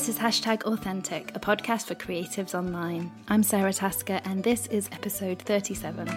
[0.00, 3.12] This is Hashtag Authentic, a podcast for creatives online.
[3.28, 6.08] I'm Sarah Tasker, and this is episode 37.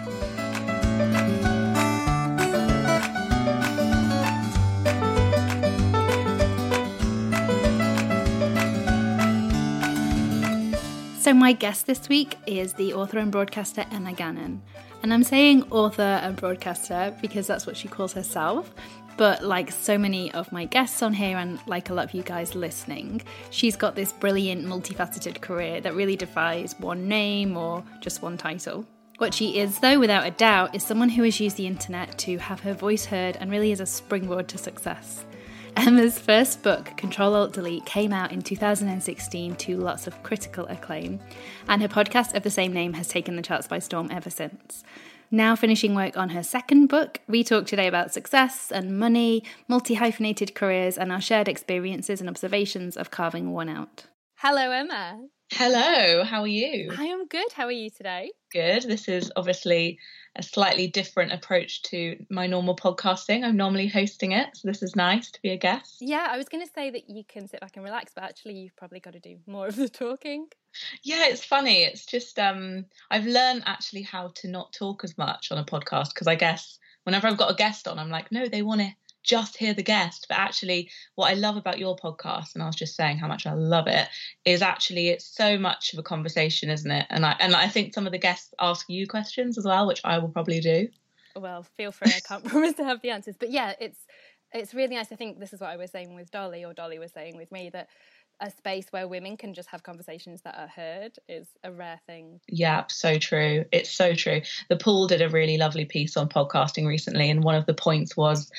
[11.20, 14.62] So, my guest this week is the author and broadcaster Emma Gannon.
[15.02, 18.72] And I'm saying author and broadcaster because that's what she calls herself.
[19.16, 22.22] But like so many of my guests on here, and like a lot of you
[22.22, 28.22] guys listening, she's got this brilliant, multifaceted career that really defies one name or just
[28.22, 28.86] one title.
[29.18, 32.38] What she is, though, without a doubt, is someone who has used the internet to
[32.38, 35.24] have her voice heard and really is a springboard to success.
[35.76, 41.20] Emma's first book, Control Alt Delete, came out in 2016 to lots of critical acclaim,
[41.68, 44.84] and her podcast of the same name has taken the charts by storm ever since.
[45.34, 49.94] Now finishing work on her second book, we talk today about success and money, multi
[49.94, 54.04] hyphenated careers, and our shared experiences and observations of carving one out.
[54.36, 55.26] Hello, Emma.
[55.50, 56.92] Hello, how are you?
[56.96, 57.50] I am good.
[57.52, 58.30] How are you today?
[58.52, 58.84] Good.
[58.84, 59.98] This is obviously
[60.36, 63.44] a slightly different approach to my normal podcasting.
[63.44, 65.96] I'm normally hosting it, so this is nice to be a guest.
[66.00, 68.54] Yeah, I was going to say that you can sit back and relax, but actually,
[68.54, 70.46] you've probably got to do more of the talking.
[71.02, 71.84] Yeah, it's funny.
[71.84, 76.14] It's just um, I've learned actually how to not talk as much on a podcast
[76.14, 78.92] because I guess whenever I've got a guest on, I'm like, no, they want to
[79.24, 80.26] just hear the guest.
[80.28, 83.46] But actually, what I love about your podcast, and I was just saying how much
[83.46, 84.08] I love it,
[84.44, 87.06] is actually it's so much of a conversation, isn't it?
[87.10, 90.00] And I and I think some of the guests ask you questions as well, which
[90.04, 90.88] I will probably do.
[91.34, 92.12] Well, feel free.
[92.14, 93.98] I can't promise to have the answers, but yeah, it's
[94.52, 95.10] it's really nice.
[95.10, 97.50] I think this is what I was saying with Dolly, or Dolly was saying with
[97.50, 97.88] me that
[98.40, 102.40] a space where women can just have conversations that are heard is a rare thing.
[102.48, 103.64] Yeah, so true.
[103.72, 104.42] It's so true.
[104.68, 108.16] The Pool did a really lovely piece on podcasting recently, and one of the points
[108.16, 108.50] was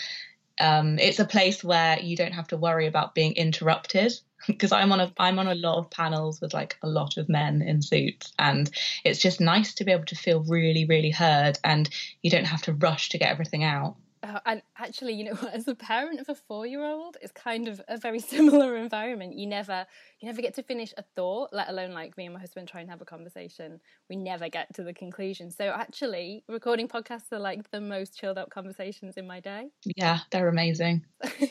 [0.60, 4.14] um, it's a place where you don't have to worry about being interrupted
[4.48, 7.30] because I'm on a I'm on a lot of panels with like a lot of
[7.30, 8.70] men in suits and
[9.04, 11.90] it's just nice to be able to feel really really heard and
[12.22, 13.96] you don't have to rush to get everything out.
[14.26, 17.98] Uh, and actually, you know, as a parent of a four-year-old, it's kind of a
[17.98, 19.36] very similar environment.
[19.36, 19.86] You never,
[20.20, 22.82] you never get to finish a thought, let alone like me and my husband try
[22.82, 23.80] and have a conversation.
[24.10, 25.52] We never get to the conclusion.
[25.52, 29.70] So actually, recording podcasts are like the most chilled out conversations in my day.
[29.96, 31.06] Yeah, they're amazing.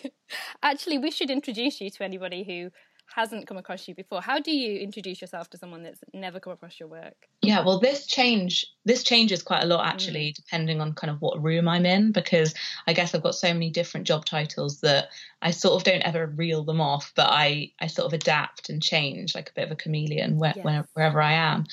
[0.63, 2.71] actually, we should introduce you to anybody who
[3.15, 6.53] hasn't come across you before how do you introduce yourself to someone that's never come
[6.53, 10.35] across your work yeah well this change this changes quite a lot actually mm.
[10.35, 12.55] depending on kind of what room i'm in because
[12.87, 15.09] i guess i've got so many different job titles that
[15.43, 18.83] i sort of don't ever reel them off but i i sort of adapt and
[18.83, 20.65] change like a bit of a chameleon where, yes.
[20.65, 21.65] wherever, wherever i am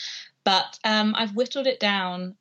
[0.43, 2.35] but um, I've whittled it down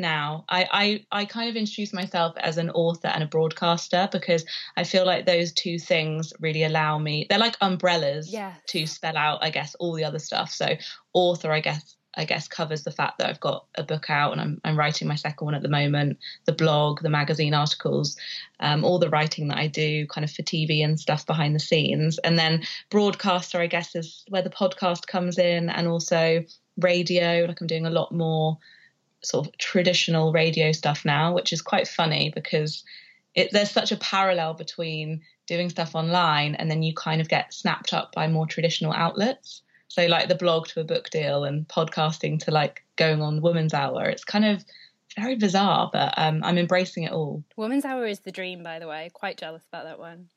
[0.00, 0.44] now.
[0.48, 0.66] I,
[1.10, 4.44] I I kind of introduce myself as an author and a broadcaster because
[4.76, 7.26] I feel like those two things really allow me.
[7.28, 8.32] They're like umbrellas
[8.68, 10.50] to spell out, I guess, all the other stuff.
[10.50, 10.76] So
[11.12, 14.40] author, I guess, I guess covers the fact that I've got a book out and
[14.40, 16.18] I'm I'm writing my second one at the moment.
[16.46, 18.16] The blog, the magazine articles,
[18.58, 21.60] um, all the writing that I do, kind of for TV and stuff behind the
[21.60, 26.44] scenes, and then broadcaster, I guess, is where the podcast comes in, and also
[26.78, 27.44] radio.
[27.46, 28.58] Like I'm doing a lot more
[29.22, 32.84] sort of traditional radio stuff now, which is quite funny because
[33.34, 37.52] it, there's such a parallel between doing stuff online and then you kind of get
[37.52, 39.62] snapped up by more traditional outlets.
[39.88, 43.74] So like the blog to a book deal and podcasting to like going on Woman's
[43.74, 44.04] Hour.
[44.04, 44.64] It's kind of
[45.16, 47.42] very bizarre, but um, I'm embracing it all.
[47.56, 49.10] Woman's Hour is the dream, by the way.
[49.12, 50.28] Quite jealous about that one.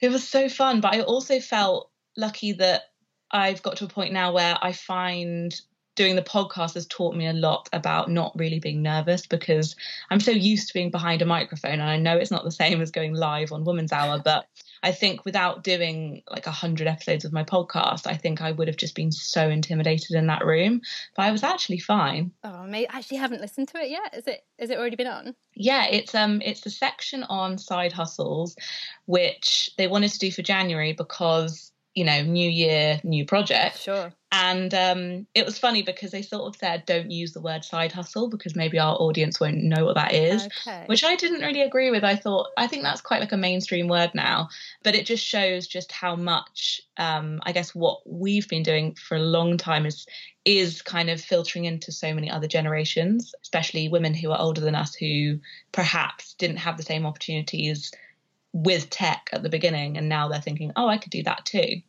[0.00, 2.82] It was so fun, but I also felt lucky that
[3.30, 5.58] I've got to a point now where I find
[6.00, 9.76] doing the podcast has taught me a lot about not really being nervous because
[10.08, 12.80] I'm so used to being behind a microphone and I know it's not the same
[12.80, 14.46] as going live on Woman's Hour, but
[14.82, 18.66] I think without doing like a hundred episodes of my podcast, I think I would
[18.66, 20.80] have just been so intimidated in that room.
[21.16, 22.32] But I was actually fine.
[22.42, 24.14] Oh, I actually haven't listened to it yet.
[24.16, 25.34] Is it is it already been on?
[25.54, 28.56] Yeah, it's um it's the section on side hustles,
[29.04, 33.78] which they wanted to do for January because you know, new year, new project.
[33.78, 34.12] Sure.
[34.32, 37.90] And um, it was funny because they sort of said, don't use the word side
[37.90, 40.84] hustle because maybe our audience won't know what that is, okay.
[40.86, 42.04] which I didn't really agree with.
[42.04, 44.48] I thought, I think that's quite like a mainstream word now,
[44.84, 49.16] but it just shows just how much, um, I guess, what we've been doing for
[49.16, 50.06] a long time is
[50.46, 54.74] is kind of filtering into so many other generations, especially women who are older than
[54.74, 55.38] us who
[55.70, 57.92] perhaps didn't have the same opportunities
[58.52, 61.80] with tech at the beginning and now they're thinking oh i could do that too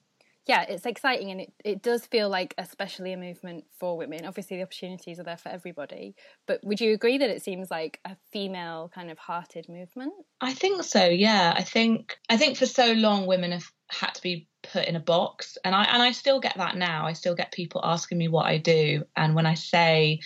[0.48, 4.58] yeah it's exciting and it, it does feel like especially a movement for women obviously
[4.58, 6.16] the opportunities are there for everybody
[6.48, 10.54] but would you agree that it seems like a female kind of hearted movement i
[10.54, 14.48] think so yeah i think i think for so long women have had to be
[14.63, 15.58] put in a box.
[15.63, 17.06] And I and I still get that now.
[17.06, 20.19] I still get people asking me what I do, and when I say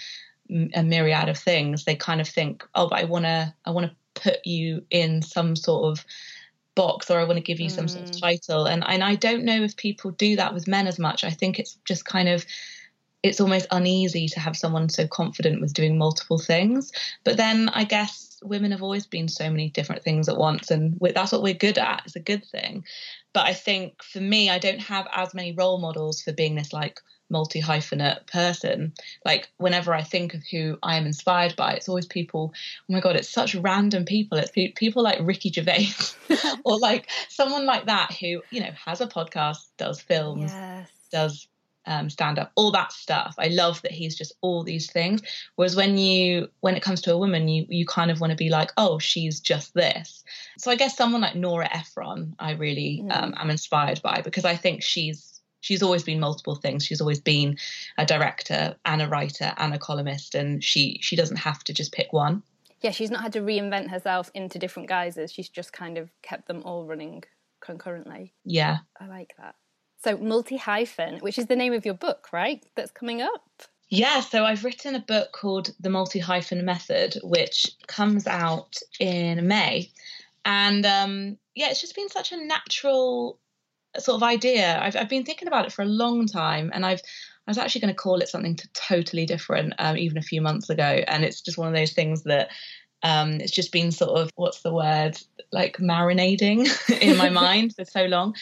[0.74, 3.88] a myriad of things, they kind of think, "Oh, but I want to I want
[3.90, 6.06] to put you in some sort of
[6.76, 8.20] box or I want to give you some sort of mm.
[8.20, 8.66] title.
[8.66, 11.24] And and I don't know if people do that with men as much.
[11.24, 12.46] I think it's just kind of
[13.24, 16.92] it's almost uneasy to have someone so confident with doing multiple things.
[17.24, 20.98] But then I guess women have always been so many different things at once, and
[21.02, 22.04] that's what we're good at.
[22.06, 22.86] It's a good thing.
[23.34, 26.74] But I think for me, I don't have as many role models for being this
[26.74, 27.00] like
[27.30, 28.94] multi hyphenate person.
[29.24, 32.54] Like whenever I think of who I am inspired by, it's always people.
[32.54, 34.38] Oh my god, it's such random people.
[34.38, 35.90] It's pe- people like Ricky Gervais,
[36.64, 40.90] or like someone like that who you know has a podcast, does films, yes.
[41.12, 41.48] does
[41.88, 43.36] um, stand up, all that stuff.
[43.38, 45.22] I love that he's just all these things.
[45.56, 48.38] Whereas when you when it comes to a woman, you you kind of want to
[48.38, 50.24] be like, oh, she's just this.
[50.58, 53.16] So I guess someone like Nora Ephron, I really mm.
[53.16, 56.86] um, am inspired by because I think she's she's always been multiple things.
[56.86, 57.58] She's always been
[57.98, 61.92] a director and a writer and a columnist, and she she doesn't have to just
[61.92, 62.44] pick one.
[62.82, 65.32] Yeah, she's not had to reinvent herself into different guises.
[65.32, 67.24] She's just kind of kept them all running
[67.60, 68.34] concurrently.
[68.44, 69.56] Yeah, I like that.
[70.06, 72.64] So multi hyphen, which is the name of your book, right?
[72.76, 73.42] That's coming up.
[73.90, 79.48] Yeah, so I've written a book called The Multi Hyphen Method, which comes out in
[79.48, 79.90] May.
[80.46, 83.40] And um, yeah, it's just been such a natural
[83.98, 84.80] sort of idea.
[84.80, 87.02] I've, I've been thinking about it for a long time, and I've
[87.48, 90.40] I was actually going to call it something to totally different um, even a few
[90.40, 92.50] months ago, and it's just one of those things that
[93.04, 95.18] um, it's just been sort of what's the word
[95.52, 96.68] like marinating
[97.02, 98.36] in my mind for so long,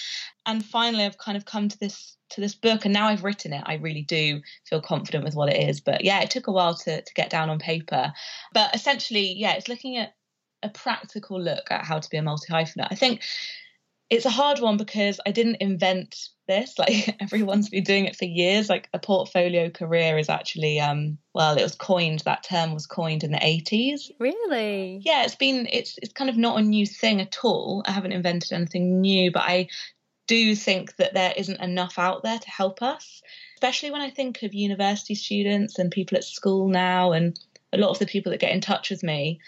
[0.46, 3.54] and finally I've kind of come to this to this book, and now I've written
[3.54, 3.64] it.
[3.66, 6.76] I really do feel confident with what it is, but yeah, it took a while
[6.76, 8.14] to to get down on paper.
[8.54, 10.14] But essentially, yeah, it's looking at
[10.64, 12.88] a practical look at how to be a multi hyphenate.
[12.90, 13.22] I think
[14.14, 16.76] it's a hard one because I didn't invent this.
[16.84, 18.70] Like everyone's been doing it for years.
[18.70, 22.20] Like a portfolio career is actually, um, well, it was coined.
[22.26, 24.12] That term was coined in the eighties.
[24.20, 25.02] Really?
[25.04, 25.68] Yeah, it's been.
[25.72, 27.84] It's it's kind of not a new thing at all.
[27.88, 29.70] I haven't invented anything new, but I
[30.28, 33.22] do think that there isn't enough out there to help us.
[33.56, 37.40] Especially when I think of university students and people at school now, and
[37.72, 39.40] a lot of the people that get in touch with me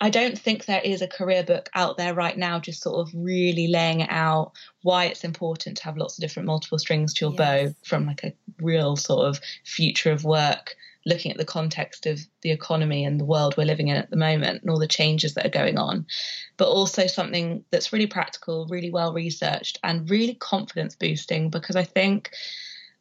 [0.00, 3.14] I don't think there is a career book out there right now, just sort of
[3.14, 4.52] really laying out
[4.82, 7.38] why it's important to have lots of different multiple strings to your yes.
[7.38, 8.32] bow from like a
[8.62, 10.74] real sort of future of work,
[11.04, 14.16] looking at the context of the economy and the world we're living in at the
[14.16, 16.06] moment and all the changes that are going on,
[16.56, 21.84] but also something that's really practical, really well researched, and really confidence boosting because I
[21.84, 22.30] think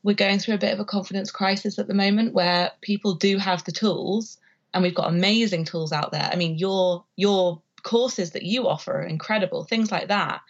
[0.04, 3.38] we're going through a bit of a confidence crisis at the moment where people do
[3.38, 4.38] have the tools
[4.74, 6.30] and we've got amazing tools out there.
[6.32, 10.42] I mean, your your courses that you offer are incredible, things like that.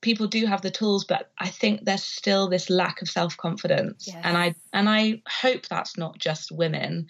[0.00, 4.06] People do have the tools, but I think there's still this lack of self confidence,
[4.06, 4.20] yes.
[4.22, 7.08] and I and I hope that's not just women.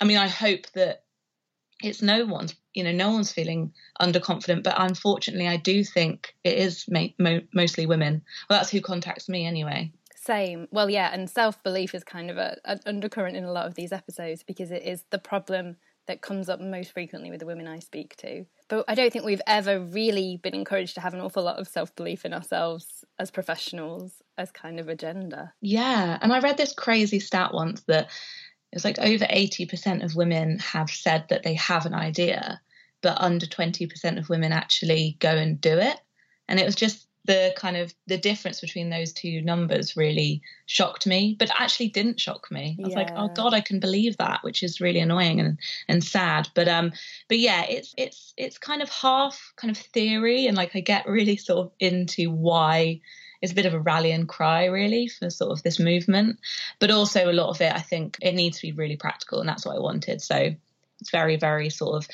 [0.00, 1.04] I mean, I hope that
[1.82, 3.72] it's no one's you know no one's feeling
[4.02, 8.82] underconfident but unfortunately i do think it is ma- mo- mostly women well that's who
[8.82, 9.90] contacts me anyway
[10.22, 10.68] same.
[10.70, 13.74] Well, yeah, and self belief is kind of a, an undercurrent in a lot of
[13.74, 15.76] these episodes because it is the problem
[16.10, 18.44] that comes up most frequently with the women I speak to.
[18.68, 21.68] But I don't think we've ever really been encouraged to have an awful lot of
[21.68, 25.52] self belief in ourselves as professionals as kind of a gender.
[25.60, 26.18] Yeah.
[26.20, 28.06] And I read this crazy stat once that
[28.72, 32.60] it was like over 80% of women have said that they have an idea,
[33.02, 35.96] but under 20% of women actually go and do it.
[36.48, 41.06] And it was just the kind of the difference between those two numbers really shocked
[41.06, 42.76] me but actually didn't shock me.
[42.78, 42.98] I was yeah.
[42.98, 45.58] like oh god i can believe that which is really annoying and
[45.88, 46.48] and sad.
[46.54, 46.92] But um
[47.28, 51.06] but yeah it's it's it's kind of half kind of theory and like i get
[51.06, 53.00] really sort of into why
[53.42, 56.38] it's a bit of a rallying cry really for sort of this movement.
[56.78, 59.48] But also a lot of it i think it needs to be really practical and
[59.48, 60.22] that's what i wanted.
[60.22, 60.54] So
[61.00, 62.08] it's very very sort of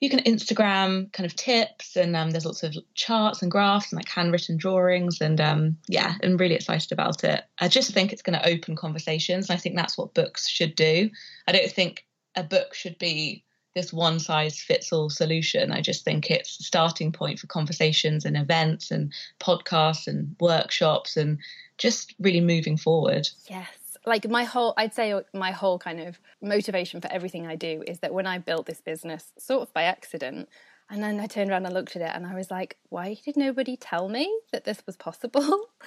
[0.00, 3.96] you can Instagram kind of tips and um, there's lots of charts and graphs and
[3.96, 7.42] like handwritten drawings and um, yeah, I'm really excited about it.
[7.58, 9.48] I just think it's going to open conversations.
[9.48, 11.10] And I think that's what books should do.
[11.46, 15.72] I don't think a book should be this one size fits all solution.
[15.72, 21.16] I just think it's a starting point for conversations and events and podcasts and workshops
[21.16, 21.38] and
[21.78, 23.28] just really moving forward.
[23.48, 27.56] Yes like my whole i'd say uh, my whole kind of motivation for everything i
[27.56, 30.48] do is that when i built this business sort of by accident
[30.90, 33.36] and then i turned around and looked at it and i was like why did
[33.36, 35.68] nobody tell me that this was possible?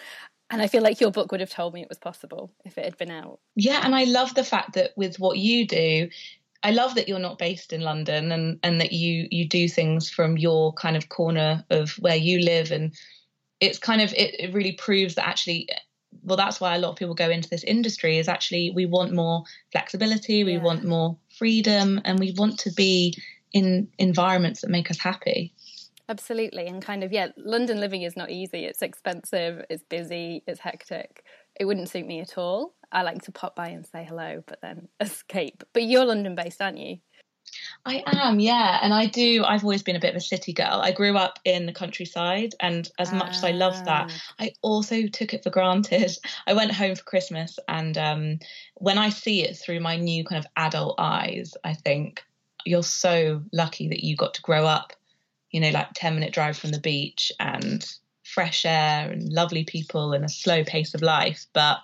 [0.49, 2.85] And i feel like your book would have told me it was possible if it
[2.85, 3.41] had been out.
[3.57, 6.07] Yeah and i love the fact that with what you do
[6.63, 10.09] I love that you're not based in London and and that you you do things
[10.09, 12.71] from your kind of corner of where you live.
[12.71, 12.93] And
[13.59, 15.69] it's kind of it, it really proves that actually
[16.23, 19.13] well that's why a lot of people go into this industry is actually we want
[19.13, 20.63] more flexibility we Yeah.
[20.63, 23.13] want more freedom and we want to be
[23.53, 25.53] in environments that make us happy
[26.09, 26.67] Absolutely.
[26.67, 28.63] And kind of, yeah, London living is not easy.
[28.63, 31.23] It's expensive, it's busy, it's hectic.
[31.59, 32.75] It wouldn't suit me at all.
[32.91, 35.63] I like to pop by and say hello, but then escape.
[35.73, 36.97] But you're London based, aren't you?
[37.85, 39.43] I am, yeah, and I do.
[39.45, 40.81] I've always been a bit of a city girl.
[40.83, 44.21] I grew up in the countryside, and as much as I love that, Ah.
[44.39, 46.11] I also took it for granted.
[46.47, 48.39] I went home for Christmas, and um,
[48.75, 52.23] when I see it through my new kind of adult eyes, I think
[52.65, 54.93] you're so lucky that you got to grow up,
[55.51, 57.85] you know, like 10 minute drive from the beach and
[58.23, 61.45] fresh air and lovely people and a slow pace of life.
[61.53, 61.79] But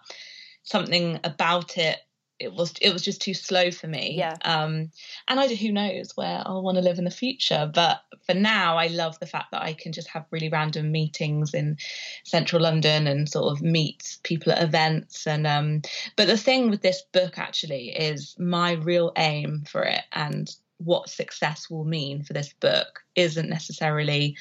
[0.63, 1.99] something about it,
[2.39, 4.15] it was it was just too slow for me.
[4.17, 4.37] Yeah.
[4.43, 4.91] Um,
[5.27, 7.69] and I who knows where I'll want to live in the future.
[7.73, 11.53] But for now, I love the fact that I can just have really random meetings
[11.53, 11.77] in
[12.23, 15.27] central London and sort of meet people at events.
[15.27, 15.81] And um,
[16.15, 21.09] but the thing with this book actually is my real aim for it and what
[21.09, 24.35] success will mean for this book isn't necessarily,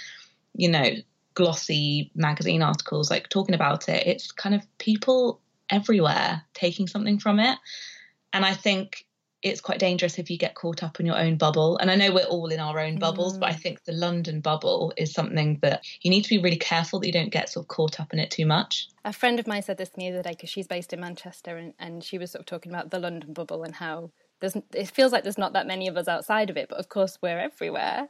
[0.54, 0.90] you know,
[1.34, 4.06] glossy magazine articles like talking about it.
[4.06, 5.40] It's kind of people
[5.72, 7.58] everywhere taking something from it.
[8.32, 9.04] And I think
[9.42, 11.76] it's quite dangerous if you get caught up in your own bubble.
[11.78, 13.60] And I know we're all in our own bubbles, but I mm.
[13.60, 17.12] think the London bubble is something that you need to be really careful that you
[17.12, 18.86] don't get sort of caught up in it too much.
[19.04, 21.00] A friend of mine said this to me the other day because she's based in
[21.00, 24.56] Manchester and, and she was sort of talking about the London bubble and how there's
[24.74, 27.18] it feels like there's not that many of us outside of it, but of course
[27.20, 28.08] we're everywhere.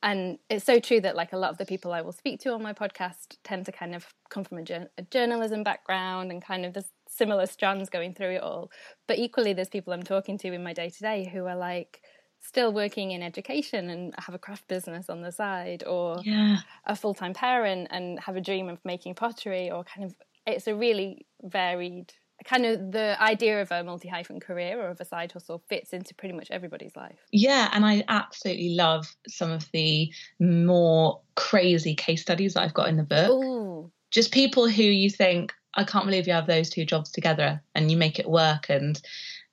[0.00, 2.52] And it's so true that like a lot of the people I will speak to
[2.52, 6.40] on my podcast tend to kind of come from a, jour- a journalism background and
[6.40, 8.70] kind of there's similar strands going through it all.
[9.08, 12.02] But equally, there's people I'm talking to in my day to day who are like
[12.40, 16.58] still working in education and have a craft business on the side or Yeah.
[16.86, 20.66] a full time parent and have a dream of making pottery, or kind of it's
[20.68, 22.12] a really varied
[22.44, 25.92] kind of the idea of a multi hyphen career or of a side hustle fits
[25.92, 27.18] into pretty much everybody's life.
[27.32, 32.88] Yeah, and I absolutely love some of the more crazy case studies that I've got
[32.88, 33.30] in the book.
[33.30, 37.62] Ooh, Just people who you think, I can't believe you have those two jobs together
[37.74, 38.68] and you make it work.
[38.68, 39.00] And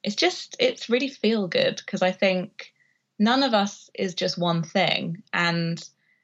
[0.04, 2.74] it's just, it's really feel good because I think
[3.20, 5.24] none of us is just one thing.
[5.34, 5.84] And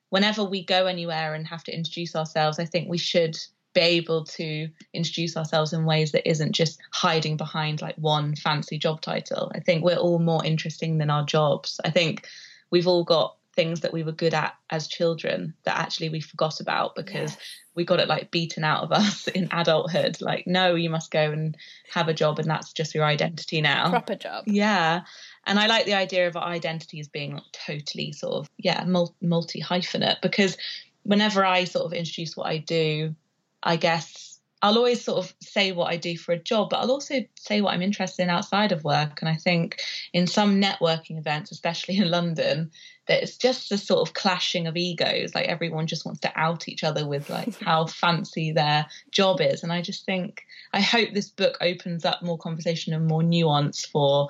[0.10, 3.38] whenever we go anywhere and have to introduce ourselves, I think we should
[3.74, 8.78] be able to introduce ourselves in ways that isn't just hiding behind like one fancy
[8.78, 9.52] job title.
[9.56, 11.80] I think we're all more interesting than our jobs.
[11.86, 12.28] I think
[12.70, 16.60] we've all got things that we were good at as children that actually we forgot
[16.60, 17.38] about because Yes.
[17.76, 20.20] we got it like beaten out of us in adulthood.
[20.20, 21.56] Like, no, you must go and
[21.94, 23.90] have a job and that's just your identity now.
[23.90, 24.46] proper job.
[24.48, 25.02] Yeah.
[25.46, 28.84] And I like the idea of our identity as being like totally sort of, yeah,
[29.22, 30.58] multi hyphenate because
[31.04, 33.16] whenever I sort of introduce what I do,
[33.62, 34.31] I guess
[34.62, 37.62] I'll always sort of say what I do for a job, but I'll also say
[37.62, 39.22] what I'm interested in outside of work.
[39.22, 39.82] And I think
[40.14, 42.72] in some networking events, especially in London,
[43.08, 45.34] that it's just the sort of clashing of egos.
[45.34, 49.64] Like everyone just wants to out each other with like how fancy their job is.
[49.64, 53.84] And I just think I hope this book opens up more conversation and more nuance
[53.84, 54.30] for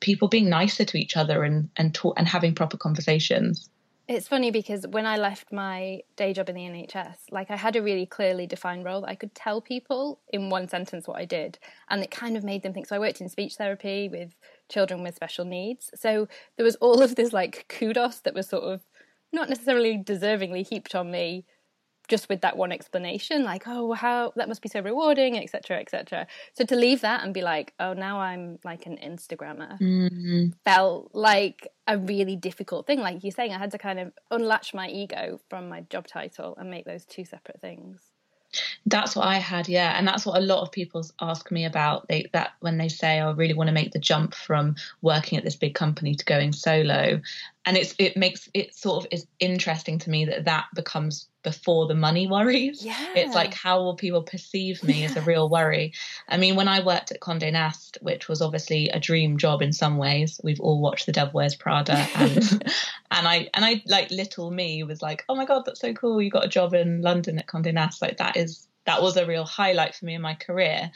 [0.00, 3.70] people being nicer to each other and and talk and having proper conversations.
[4.08, 7.76] It's funny because when I left my day job in the NHS, like I had
[7.76, 11.26] a really clearly defined role that I could tell people in one sentence what I
[11.26, 11.58] did.
[11.90, 12.86] And it kind of made them think.
[12.86, 14.34] So I worked in speech therapy with
[14.70, 15.90] children with special needs.
[15.94, 18.80] So there was all of this like kudos that was sort of
[19.30, 21.44] not necessarily deservingly heaped on me
[22.08, 26.26] just with that one explanation like oh how that must be so rewarding etc etc
[26.54, 30.48] so to leave that and be like oh now i'm like an instagrammer Mm-hmm.
[30.64, 33.00] felt like a really difficult thing.
[33.00, 36.54] Like you're saying, I had to kind of unlatch my ego from my job title
[36.58, 38.00] and make those two separate things.
[38.86, 42.08] That's what I had, yeah, and that's what a lot of people ask me about.
[42.08, 45.44] They that when they say, "I really want to make the jump from working at
[45.44, 47.20] this big company to going solo,"
[47.66, 51.86] and it's it makes it sort of is interesting to me that that becomes before
[51.86, 52.84] the money worries.
[52.84, 53.14] Yeah.
[53.14, 55.94] It's like how will people perceive me as a real worry.
[56.28, 59.72] I mean, when I worked at Condé Nast, which was obviously a dream job in
[59.72, 62.38] some ways, we've all watched The Devil Wears Prada, and
[63.10, 66.20] and I and I like little me was like, oh my god, that's so cool!
[66.20, 68.02] You got a job in London at Condé Nast.
[68.02, 70.90] Like that is that was a real highlight for me in my career.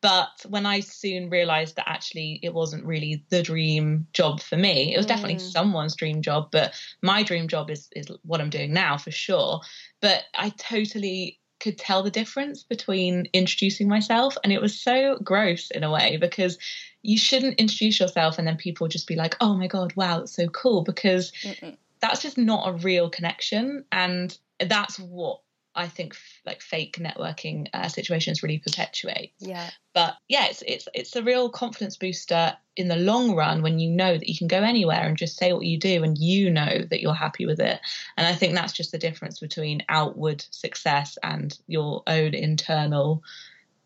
[0.00, 4.94] But when I soon realized that actually it wasn't really the dream job for me,
[4.94, 5.52] it was definitely Mm.
[5.52, 9.60] someone's dream job, but my dream job is is what I'm doing now for sure.
[10.00, 15.70] But I totally could tell the difference between introducing myself and it was so gross
[15.72, 16.56] in a way because
[17.02, 20.34] you shouldn't introduce yourself and then people just be like, "Oh my god, wow, that's
[20.36, 21.76] so cool," because Mm-mm.
[22.00, 25.40] that's just not a real connection and that's what
[25.78, 29.32] I think f- like fake networking uh, situations really perpetuate.
[29.38, 29.70] Yeah.
[29.94, 33.88] But yeah, it's it's it's a real confidence booster in the long run when you
[33.88, 36.82] know that you can go anywhere and just say what you do and you know
[36.90, 37.78] that you're happy with it.
[38.16, 43.22] And I think that's just the difference between outward success and your own internal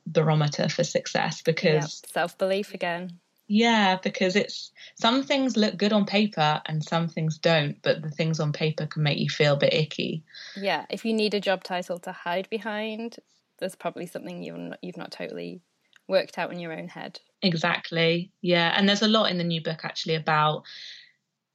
[0.07, 3.21] barometer for success because self belief again.
[3.55, 8.09] Yeah, because it's some things look good on paper and some things don't, but the
[8.09, 10.25] things on paper can make you feel a bit icky.
[10.57, 13.19] Yeah, if you need a job title to hide behind,
[13.59, 15.61] there's probably something you've not, you've not totally
[16.09, 17.21] worked out in your own head.
[17.43, 18.31] Exactly.
[18.41, 20.63] Yeah, and there's a lot in the new book actually about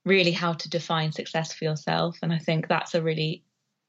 [0.05, 3.43] really how to define success for yourself, and I think that's a really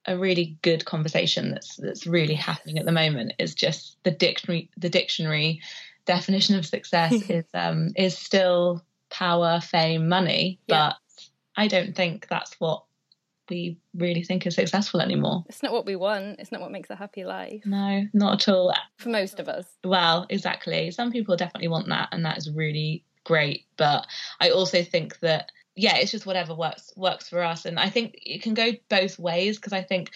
[0.07, 4.71] a really good conversation that's that's really happening at the moment is just the dictionary
[4.79, 5.61] the dictionary
[6.09, 10.91] definition of success is um, is still power, fame, money, yeah.
[10.91, 11.23] but
[11.57, 12.83] I don't think that's what
[13.49, 15.45] we really think is successful anymore.
[15.49, 16.41] It's not what we want.
[16.41, 17.63] It's not what makes a happy life.
[17.65, 18.75] No, not at all.
[18.97, 19.67] For most of us.
[19.85, 20.91] Well, exactly.
[20.91, 23.65] Some people definitely want that, and that is really great.
[23.77, 24.07] But
[24.41, 28.19] I also think that yeah, it's just whatever works works for us, and I think
[28.23, 30.11] it can go both ways because I think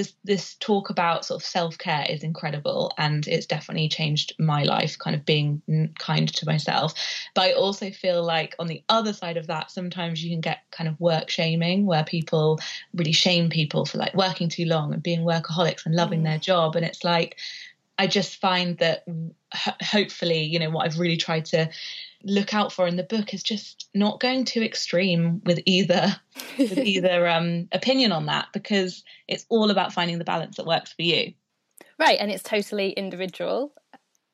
[0.00, 4.62] this this talk about sort of self care is incredible, and it's definitely changed my
[4.62, 4.98] life.
[4.98, 5.60] Kind of being
[5.98, 6.94] kind to myself,
[7.34, 10.60] but I also feel like on the other side of that, sometimes you can get
[10.70, 12.58] kind of work shaming, where people
[12.94, 16.24] really shame people for like working too long and being workaholics and loving mm.
[16.24, 17.36] their job, and it's like
[17.98, 19.04] I just find that
[19.82, 21.68] hopefully, you know, what I've really tried to
[22.22, 26.16] look out for in the book is just not going too extreme with either
[26.58, 30.92] with either um, opinion on that because it's all about finding the balance that works
[30.92, 31.32] for you.
[31.98, 33.72] Right, and it's totally individual,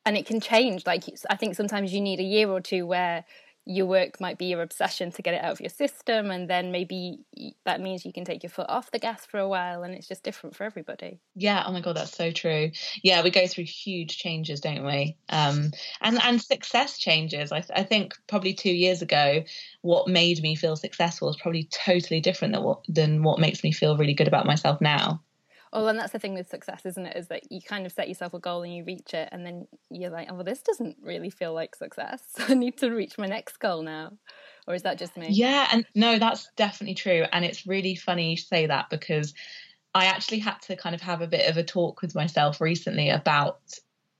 [0.04, 0.86] and it can change.
[0.86, 3.24] Like I think sometimes you need a year or two where
[3.68, 6.70] your work might be your obsession to get it out of your system and then
[6.70, 7.18] maybe
[7.64, 10.06] that means you can take your foot off the gas for a while and it's
[10.06, 11.18] just different for everybody.
[11.34, 12.70] Yeah oh my god that's so true.
[13.02, 15.16] Yeah we go through huge changes don't we?
[15.28, 17.50] Um, and and success changes.
[17.50, 19.42] I, I think probably two years ago
[19.82, 23.72] what made me feel successful is probably totally different than what than what makes me
[23.72, 25.20] feel really good about myself now
[25.76, 27.18] Oh, and that's the thing with success, isn't it?
[27.18, 29.68] Is that you kind of set yourself a goal and you reach it, and then
[29.90, 32.22] you're like, oh, well, this doesn't really feel like success.
[32.48, 34.12] I need to reach my next goal now.
[34.66, 35.28] Or is that just me?
[35.28, 37.26] Yeah, and no, that's definitely true.
[37.30, 39.34] And it's really funny you say that because
[39.94, 43.10] I actually had to kind of have a bit of a talk with myself recently
[43.10, 43.60] about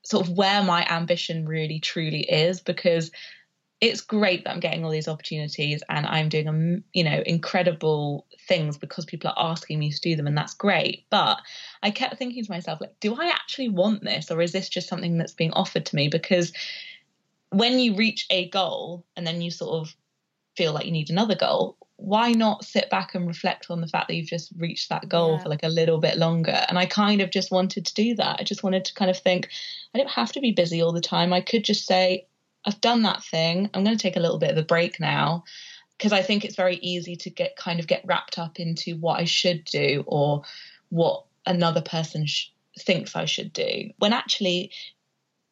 [0.04, 3.10] sort of where my ambition really truly is because
[3.80, 8.26] it's great that I'm getting all these opportunities and I'm doing, um, you know, incredible
[8.48, 11.04] things because people are asking me to do them, and that's great.
[11.10, 11.40] But
[11.82, 14.88] I kept thinking to myself, like, do I actually want this, or is this just
[14.88, 16.08] something that's being offered to me?
[16.08, 16.52] Because
[17.50, 19.94] when you reach a goal and then you sort of
[20.56, 24.08] feel like you need another goal, why not sit back and reflect on the fact
[24.08, 25.42] that you've just reached that goal yeah.
[25.42, 26.64] for like a little bit longer?
[26.68, 28.36] And I kind of just wanted to do that.
[28.40, 29.48] I just wanted to kind of think,
[29.94, 31.32] I don't have to be busy all the time.
[31.32, 32.26] I could just say,
[32.66, 33.70] I've done that thing.
[33.72, 35.44] I'm going to take a little bit of a break now
[35.96, 39.20] because I think it's very easy to get kind of get wrapped up into what
[39.20, 40.42] I should do or
[40.88, 42.48] what another person sh-
[42.78, 43.90] thinks I should do.
[43.98, 44.72] When actually,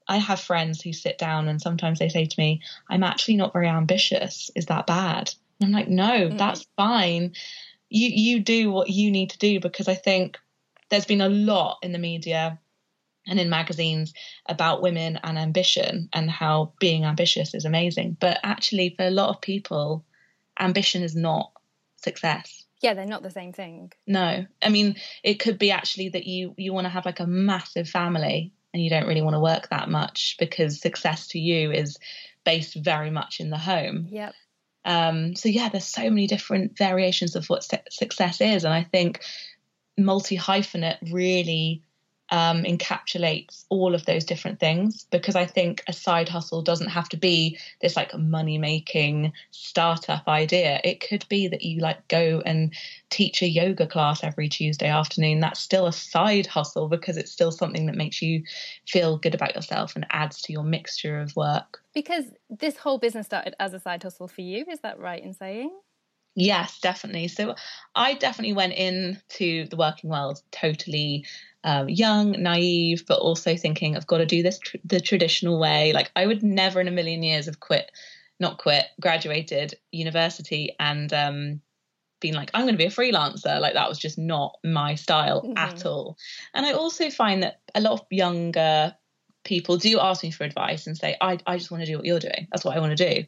[0.06, 3.52] I have friends who sit down and sometimes they say to me, I'm actually not
[3.52, 4.50] very ambitious.
[4.54, 5.32] Is that bad?
[5.60, 6.38] And I'm like, no, mm.
[6.38, 7.32] that's fine.
[7.88, 10.38] You you do what you need to do because I think
[10.90, 12.58] there's been a lot in the media
[13.26, 14.12] and in magazines
[14.46, 18.16] about women and ambition and how being ambitious is amazing.
[18.20, 20.04] But actually, for a lot of people,
[20.58, 21.52] ambition is not
[21.96, 22.64] success.
[22.80, 23.92] Yeah, they're not the same thing.
[24.06, 27.26] No, I mean, it could be actually that you you want to have like a
[27.26, 31.70] massive family and you don't really want to work that much because success to you
[31.70, 31.96] is
[32.44, 34.08] based very much in the home.
[34.10, 34.34] Yep.
[34.84, 39.22] Um, so yeah, there's so many different variations of what success is, and I think
[39.96, 41.82] multi hyphenate really
[42.30, 47.08] um, encapsulates all of those different things because I think a side hustle doesn't have
[47.10, 50.80] to be this like money making startup idea.
[50.84, 52.74] It could be that you like go and
[53.10, 55.40] teach a yoga class every Tuesday afternoon.
[55.40, 58.42] That's still a side hustle because it's still something that makes you
[58.86, 61.82] feel good about yourself and adds to your mixture of work.
[61.92, 65.34] Because this whole business started as a side hustle for you, is that right in
[65.34, 65.70] saying?
[66.34, 67.28] Yes, definitely.
[67.28, 67.54] So
[67.94, 71.26] I definitely went into the working world totally
[71.62, 75.92] um, young, naive, but also thinking I've got to do this tr- the traditional way.
[75.92, 77.90] Like I would never in a million years have quit,
[78.40, 81.60] not quit, graduated university and um,
[82.20, 83.60] been like, I'm going to be a freelancer.
[83.60, 85.56] Like that was just not my style mm-hmm.
[85.56, 86.16] at all.
[86.52, 88.94] And I also find that a lot of younger
[89.44, 92.06] people do ask me for advice and say, I, I just want to do what
[92.06, 92.48] you're doing.
[92.50, 93.24] That's what I want to do.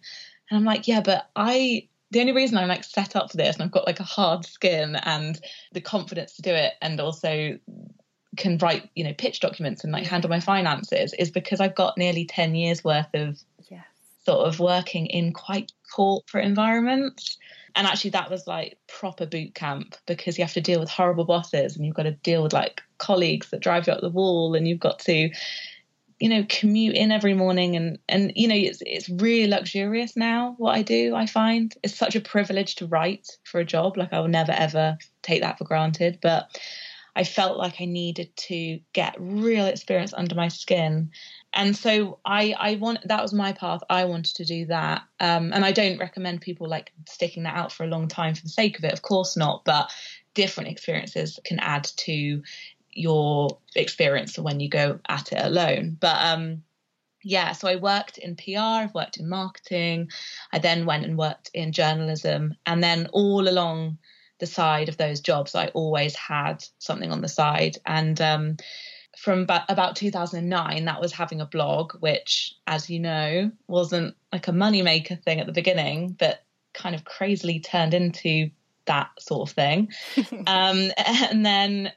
[0.51, 3.57] And I'm like, yeah, but I the only reason I'm like set up for this
[3.57, 5.41] and I've got like a hard skin and
[5.73, 7.59] the confidence to do it and also
[8.37, 11.99] can write, you know, pitch documents and like handle my finances is because I've got
[11.99, 13.39] nearly 10 years worth of
[13.71, 13.85] Yes.
[14.25, 17.39] sort of working in quite corporate environments.
[17.75, 21.25] And actually, that was like proper boot camp because you have to deal with horrible
[21.25, 24.55] bosses and you've got to deal with like colleagues that drive you up the wall
[24.55, 25.31] and you've got to,
[26.19, 27.77] you know, commute in every morning.
[27.77, 31.75] And, and you know, it's, it's really luxurious now what I do, I find.
[31.83, 33.97] It's such a privilege to write for a job.
[33.97, 36.19] Like, I will never, ever take that for granted.
[36.23, 36.59] But
[37.15, 41.11] I felt like I needed to get real experience under my skin
[41.57, 43.81] and so I, I want that was my path.
[43.89, 47.73] I wanted to do that, um, and I don't recommend people like sticking that out
[47.73, 48.93] for a long time for the sake of it.
[48.93, 49.91] Of course not, but
[50.35, 52.43] different experiences can add to
[52.97, 55.97] your experience when you go at it alone.
[56.01, 56.63] But um,
[57.23, 60.11] yeah, so I worked in PR, I've worked in marketing,
[60.53, 63.99] I then went and worked in journalism, and then all along
[64.39, 68.57] the side of those jobs, I always had something on the side, and um,
[69.17, 74.47] from about, about 2009 that was having a blog which as you know wasn't like
[74.47, 78.51] a moneymaker thing at the beginning but kind of crazily turned into
[78.85, 79.89] that sort of thing
[80.47, 80.91] um,
[81.31, 81.91] and then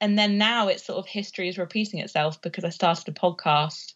[0.00, 3.94] and then now it's sort of history is repeating itself because i started a podcast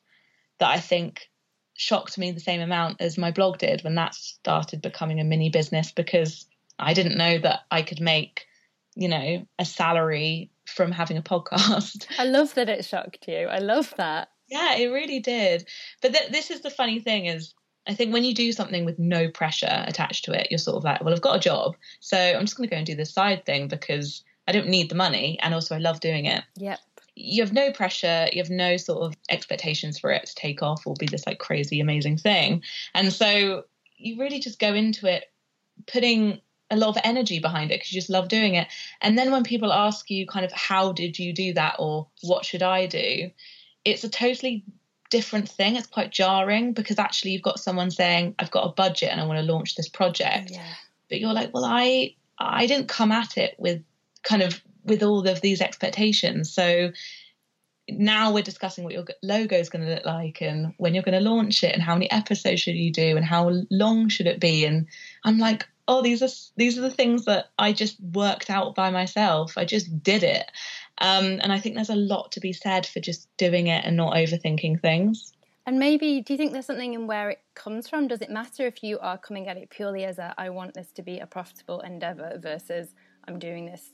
[0.59, 1.29] that i think
[1.75, 5.49] shocked me the same amount as my blog did when that started becoming a mini
[5.49, 6.47] business because
[6.79, 8.47] i didn't know that i could make
[8.95, 12.07] you know a salary from having a podcast.
[12.19, 13.47] I love that it shocked you.
[13.47, 14.29] I love that.
[14.49, 15.69] Yeah, it really did.
[16.03, 17.55] But th- this is the funny thing is
[17.87, 20.85] I think when you do something with no pressure attached to it, you're sort of
[20.85, 23.13] like, well, I've got a job, so I'm just going to go and do this
[23.13, 26.43] side thing because I don't need the money and also I love doing it.
[26.57, 26.81] Yep.
[27.15, 30.85] You have no pressure, you have no sort of expectations for it to take off
[30.89, 32.65] or be this like crazy amazing thing.
[32.93, 33.63] And so
[33.97, 35.31] you really just go into it
[35.87, 38.67] putting a lot of energy behind it because you just love doing it.
[39.01, 42.45] And then when people ask you kind of how did you do that or what
[42.45, 43.31] should I do,
[43.85, 44.65] it's a totally
[45.11, 45.77] different thing.
[45.77, 49.27] It's quite jarring because actually you've got someone saying, I've got a budget and I
[49.27, 50.51] want to launch this project.
[50.51, 50.75] Yeah.
[51.09, 53.83] But you're like, well, I I didn't come at it with
[54.23, 56.53] kind of with all of these expectations.
[56.53, 56.93] So
[57.99, 61.19] now we're discussing what your logo is going to look like and when you're going
[61.19, 64.41] to launch it and how many episodes should you do and how long should it
[64.41, 64.65] be.
[64.65, 64.87] And
[65.25, 68.91] i'm like oh these are these are the things that i just worked out by
[68.91, 69.55] myself.
[69.57, 70.47] I just did it.
[70.99, 73.97] Um, and i think there's a lot to be said for just doing it and
[73.97, 75.33] not overthinking things.
[75.67, 78.09] And maybe do you think there's something in where it comes from?
[78.09, 80.93] Does it matter if you are coming at it purely as a i want this
[80.93, 82.95] to be a profitable endeavor versus
[83.27, 83.91] i'm doing this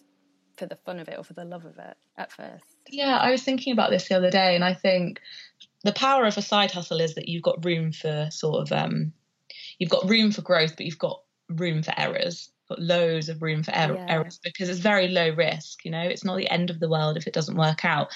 [0.57, 2.65] for the fun of it or for the love of it at first?
[2.89, 5.21] Yeah i was thinking about this the other day and i think
[5.85, 9.13] the power of a side hustle is that you've got room for sort of um,
[9.79, 12.51] you've got room for growth but you've got room for errors.
[12.69, 14.07] Got loads of room for er- Yeah.
[14.09, 16.03] errors because it's very low risk you know?
[16.03, 18.09] It's not the end of the world if it doesn't work out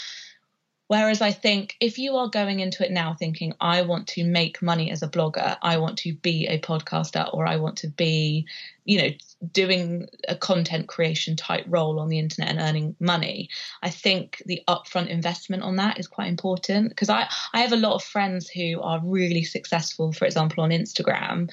[0.90, 4.60] whereas i think if you are going into it now thinking i want to make
[4.60, 5.56] money as a blogger.
[5.62, 8.44] I want to be a podcaster or i want to be
[8.84, 9.08] you know
[9.52, 13.48] doing a content creation type role on the internet and earning money
[13.84, 16.88] i think the upfront investment on that is quite important.
[16.88, 20.70] Because i i have a lot of friends who are really successful for example on
[20.70, 21.48] instagram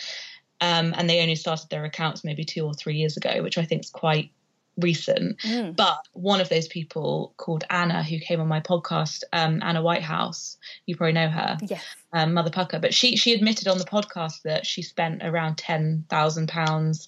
[0.62, 3.66] um, and they only started their accounts maybe two or three years ago, which I
[3.66, 4.32] think is quite
[4.78, 5.38] recent.
[5.40, 5.76] Mm.
[5.76, 10.58] But one of those people called Anna, who came on my podcast, um, Anna Whitehouse,
[10.86, 14.42] you probably know her, yes um, Mother Pukka, but she she admitted on the podcast
[14.44, 17.08] that she spent around ten thousand pounds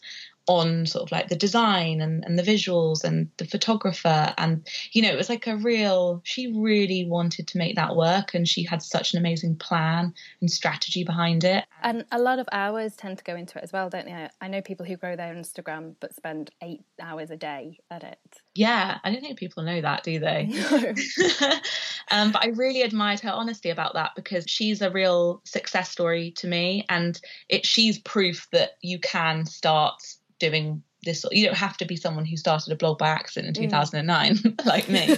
[0.50, 4.34] on sort of like the design and, and the visuals and the photographer.
[4.36, 8.34] And you know it was like a real she really wanted to make that work
[8.34, 11.66] and she had such an amazing plan and strategy behind it.
[11.84, 14.28] And a lot of hours tend to go into it as well don't they?
[14.42, 18.18] I know people who grow their instagram but spend eight hours a day at it.
[18.56, 20.48] Yeah i don't think people know that do they?
[20.48, 20.94] No.
[22.12, 26.32] um, but I really admired her honesty about that because she's a real success story
[26.38, 30.02] to me, and it she's proof that you can start
[30.40, 31.26] doing this.
[31.32, 33.72] You don't have to be someone who started a blog by accident in Mm.
[33.72, 35.16] 2009, like me.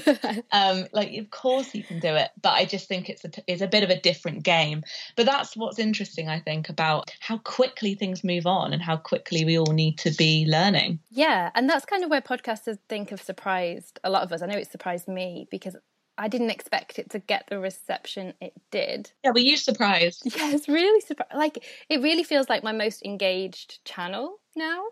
[0.51, 3.61] um, like of course you can do it, but I just think it's a it's
[3.61, 4.83] a bit of a different game.
[5.15, 9.43] But that's what's interesting, I think, about how quickly things move on and how quickly
[9.45, 10.99] we all need to be learning.
[11.09, 14.41] Yeah, and that's kind of where podcasters think have surprised a lot of us.
[14.41, 15.75] I know it surprised me because
[16.17, 19.11] I didn't expect it to get the reception it did.
[19.23, 20.23] Yeah, were you surprised?
[20.37, 21.33] Yeah, it's really surprised.
[21.33, 24.83] Like it really feels like my most engaged channel now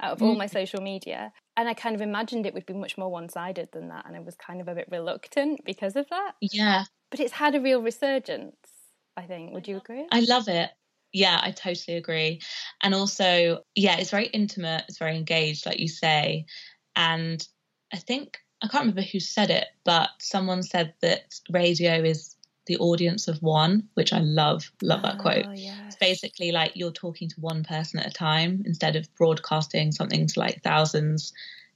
[0.00, 0.52] out of all my mm.
[0.52, 1.32] social media.
[1.56, 4.20] And I kind of imagined it would be much more one-sided than that, and I
[4.20, 6.32] was kind of a bit reluctant because of that.
[6.40, 8.56] Yeah, But it's had a real resurgence.
[9.16, 9.52] I think.
[9.52, 10.06] Would you agree?
[10.12, 10.70] I love it.
[11.12, 12.40] Yeah, I totally agree.
[12.82, 16.46] And also, yeah, it's very intimate, it's very engaged, like you say.
[16.94, 17.44] And
[17.92, 22.36] I think I can't remember who said it, but someone said that radio is
[22.68, 24.70] the audience of one, which I love.
[24.82, 25.46] Love that quote.
[25.48, 25.74] Oh, yes.
[25.86, 30.26] It's basically like you're talking to one person at a time instead of broadcasting something
[30.28, 31.32] to like thousands,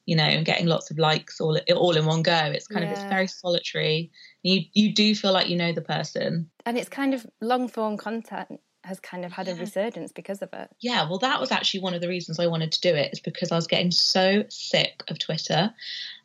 [0.07, 2.53] you know, and getting lots of likes all all in one go.
[2.55, 4.13] It's kind of it's very solitary.
[4.43, 6.49] You you do feel like you know the person.
[6.65, 10.53] And it's kind of long form content has kind of had a resurgence because of
[10.53, 10.69] it.
[10.81, 13.21] Yeah, well, that was actually one of the reasons I wanted to do it, is
[13.21, 15.73] because I was getting so sick of Twitter.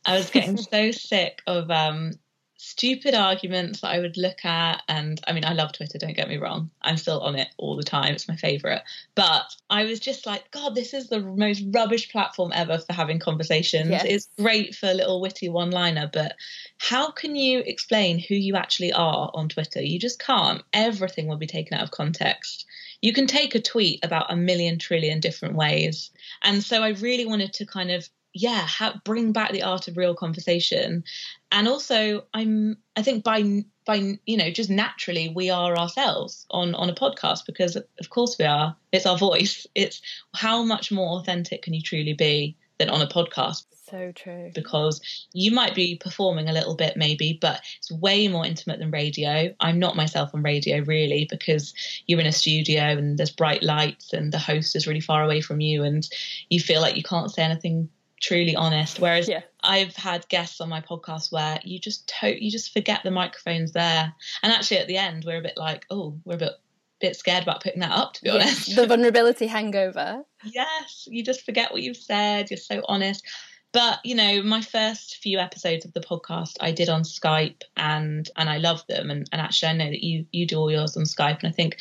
[0.05, 2.13] I was getting so sick of um,
[2.57, 4.81] stupid arguments that I would look at.
[4.87, 6.69] And I mean, I love Twitter, don't get me wrong.
[6.81, 8.81] I'm still on it all the time, it's my favorite.
[9.15, 13.19] But I was just like, God, this is the most rubbish platform ever for having
[13.19, 13.89] conversations.
[13.89, 14.05] Yes.
[14.05, 16.35] It's great for a little witty one liner, but
[16.79, 19.81] how can you explain who you actually are on Twitter?
[19.81, 20.63] You just can't.
[20.73, 22.65] Everything will be taken out of context
[23.01, 26.11] you can take a tweet about a million trillion different ways.
[26.43, 28.67] And so I really wanted to kind of, yeah,
[29.03, 31.03] bring back the art of real conversation.
[31.51, 36.75] And also, I'm, I think by, by, you know, just naturally we are ourselves on,
[36.75, 38.75] on a podcast because of course we are.
[38.91, 39.65] It's our voice.
[39.73, 40.01] It's
[40.33, 43.63] how much more authentic can you truly be than on a podcast?
[43.89, 44.51] So true.
[44.53, 44.99] because
[45.31, 49.55] you might be performing a little bit maybe but it's way more intimate than radio
[49.61, 51.73] i'm not myself on radio really because
[52.05, 55.39] you're in a studio and there's bright lights and the host is really far away
[55.39, 56.09] from you and
[56.49, 57.87] you feel like you can't say anything
[58.19, 59.41] truly honest whereas Yeah.
[59.63, 63.73] i've had guests on my podcast where you just to- you just forget the microphone's
[63.73, 66.53] there and actually at the end we're a bit like oh we're a bit
[66.99, 70.23] bit scared about putting that up to be honest the vulnerability hangover.
[70.43, 72.49] yes, you just forget what you've said.
[72.49, 73.23] You're so honest.
[73.71, 78.27] But you know, my first few episodes of the podcast I did on Skype, and
[78.35, 79.11] and I love them.
[79.11, 81.51] And, and actually, I know that you you do all yours on Skype, and I
[81.51, 81.77] think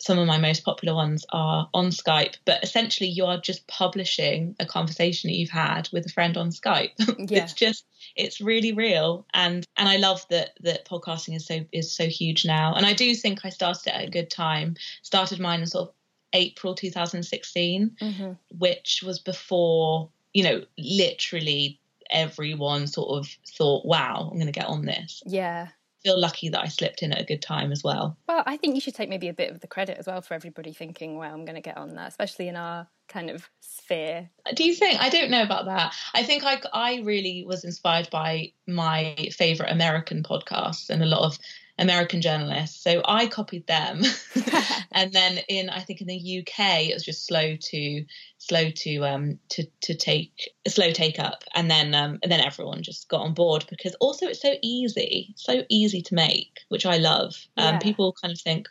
[0.00, 2.36] some of my most popular ones are on Skype.
[2.44, 6.50] But essentially, you are just publishing a conversation that you've had with a friend on
[6.50, 6.90] Skype.
[7.30, 7.44] Yeah.
[7.44, 7.84] it's just
[8.16, 12.44] it's really real, and and I love that that podcasting is so is so huge
[12.44, 12.74] now.
[12.74, 14.76] And I do think I started it at a good time.
[15.02, 15.94] Started mine in sort of
[16.32, 24.36] April 2016 hmm which was before, you know, literally everyone sort of thought, wow, I'm
[24.36, 25.22] going to get on this.
[25.26, 25.68] Yeah.
[26.02, 28.16] Feel lucky that I slipped in at a good time as well.
[28.28, 30.34] Well, I think you should take maybe a bit of the credit as well for
[30.34, 34.30] everybody thinking, well, I'm going to get on that, especially in our kind of sphere.
[34.54, 35.00] Do you think?
[35.00, 35.94] I don't know about that.
[36.14, 41.22] I think I, I really was inspired by my favorite American podcasts and a lot
[41.22, 41.38] of
[41.80, 42.82] American journalists.
[42.82, 44.02] So I copied them.
[44.92, 48.04] and then in I think in the UK it was just slow to
[48.38, 52.82] slow to um to to take slow take up and then um and then everyone
[52.82, 56.96] just got on board because also it's so easy so easy to make which I
[56.98, 57.78] love um Yeah.
[57.78, 58.68] people kind of think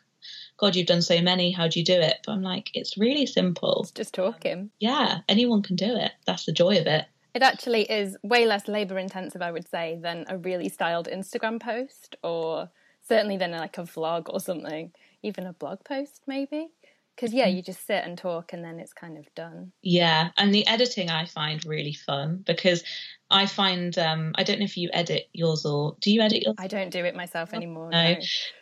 [0.58, 3.26] god you've done so many how do you do it but I'm like it's really
[3.26, 4.72] simple It's just talking.
[4.80, 8.68] yeah anyone can do it that's the joy of it It actually is way less
[8.68, 12.70] labor intensive, I would say, than a really styled Instagram post or
[13.10, 14.92] certainly than like a vlog or something,
[15.22, 16.70] even a blog post, maybe.
[17.16, 17.58] Because, yeah, mm-hmm.
[17.58, 19.74] you just sit and talk and then it's kind of done.
[19.82, 22.84] Yeah, and the editing I find really fun because
[23.32, 26.56] I find um I don't know if you edit yours or do you edit yours?
[26.58, 27.90] I don't do it myself anymore.
[27.92, 28.14] No.
[28.14, 28.20] No.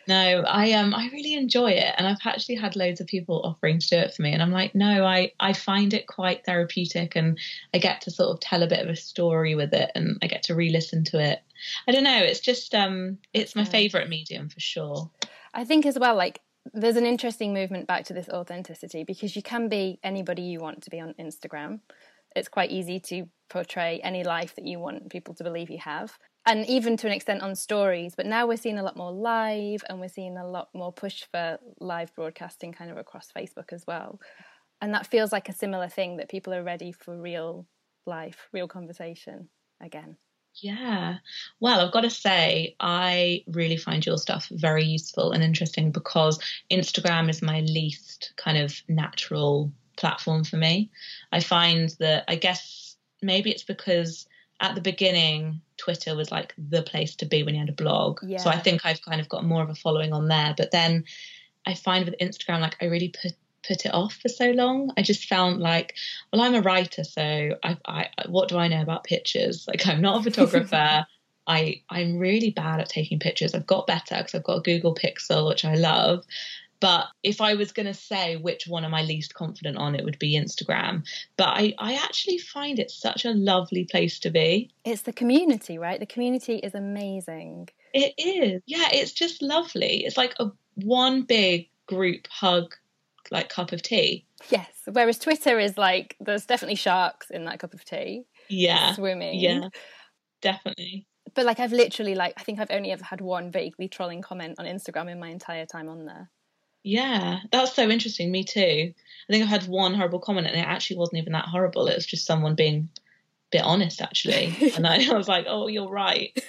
[0.08, 3.78] No, I um I really enjoy it and I've actually had loads of people offering
[3.78, 7.16] to do it for me and I'm like no, I I find it quite therapeutic
[7.16, 7.38] and
[7.72, 10.26] I get to sort of tell a bit of a story with it and I
[10.26, 11.40] get to re-listen to it.
[11.86, 15.10] I don't know, it's just um it's my favorite medium for sure.
[15.54, 16.40] I think as well, like,
[16.74, 20.82] there's an interesting movement back to this authenticity because you can be anybody you want
[20.82, 21.80] to be on Instagram.
[22.38, 26.18] It's quite easy to portray any life that you want people to believe you have.
[26.46, 29.84] And even to an extent on stories, but now we're seeing a lot more live
[29.88, 33.84] and we're seeing a lot more push for live broadcasting kind of across Facebook as
[33.86, 34.18] well.
[34.80, 37.66] And that feels like a similar thing that people are ready for real
[38.06, 39.48] life, real conversation
[39.82, 40.16] again.
[40.54, 41.18] Yeah.
[41.60, 46.38] Well, I've got to say, I really find your stuff very useful and interesting because
[46.70, 50.90] Instagram is my least kind of natural platform for me.
[51.32, 54.26] I find that, I guess maybe it's because
[54.60, 58.20] at the beginning, Twitter was like the place to be when you had a blog.
[58.22, 58.38] Yeah.
[58.38, 60.54] So I think I've kind of got more of a following on there.
[60.56, 61.04] But then
[61.66, 63.32] I find with Instagram, like I really put
[63.66, 64.92] put it off for so long.
[64.96, 65.94] I just found like,
[66.32, 69.66] well, I'm a writer, so I, I what do I know about pictures?
[69.68, 71.06] Like I'm not a photographer.
[71.46, 73.54] I I'm really bad at taking pictures.
[73.54, 76.24] I've got better because I've got a Google Pixel, which I love.
[76.80, 80.04] But if I was going to say which one am I least confident on, it
[80.04, 81.04] would be Instagram.
[81.36, 84.70] But I, I actually find it such a lovely place to be.
[84.84, 85.98] It's the community, right?
[85.98, 87.68] The community is amazing.
[87.92, 88.62] It is.
[88.66, 90.04] Yeah, it's just lovely.
[90.04, 92.74] It's like a one big group hug,
[93.30, 94.24] like cup of tea.
[94.50, 94.70] Yes.
[94.86, 98.92] Whereas Twitter is like, there's definitely sharks in that cup of tea, Yeah.
[98.94, 99.40] swimming.
[99.40, 99.68] Yeah.
[100.40, 101.06] definitely.
[101.34, 104.56] But like I've literally like I think I've only ever had one vaguely trolling comment
[104.58, 106.30] on Instagram in my entire time on there.
[106.88, 108.30] Yeah, that's so interesting.
[108.30, 108.94] Me too.
[108.94, 111.86] I think I've had one horrible comment, and it actually wasn't even that horrible.
[111.86, 113.00] It was just someone being a
[113.52, 114.56] bit honest, actually.
[114.74, 116.32] and I, I was like, "Oh, you're right."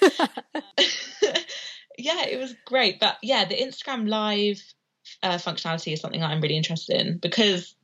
[1.98, 2.98] yeah, it was great.
[2.98, 4.62] But yeah, the Instagram Live
[5.22, 7.74] uh, functionality is something I'm really interested in because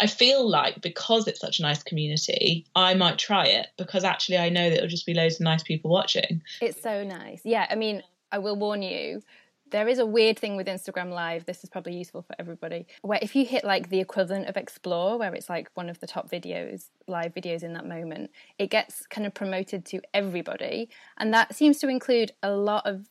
[0.00, 4.38] I feel like because it's such a nice community, I might try it because actually
[4.38, 6.40] I know that it'll just be loads of nice people watching.
[6.62, 7.42] It's so nice.
[7.44, 9.22] Yeah, I mean, I will warn you.
[9.70, 11.44] There is a weird thing with Instagram Live.
[11.44, 12.86] This is probably useful for everybody.
[13.02, 16.06] Where if you hit like the equivalent of Explore, where it's like one of the
[16.06, 20.88] top videos, live videos in that moment, it gets kind of promoted to everybody.
[21.18, 23.08] And that seems to include a lot of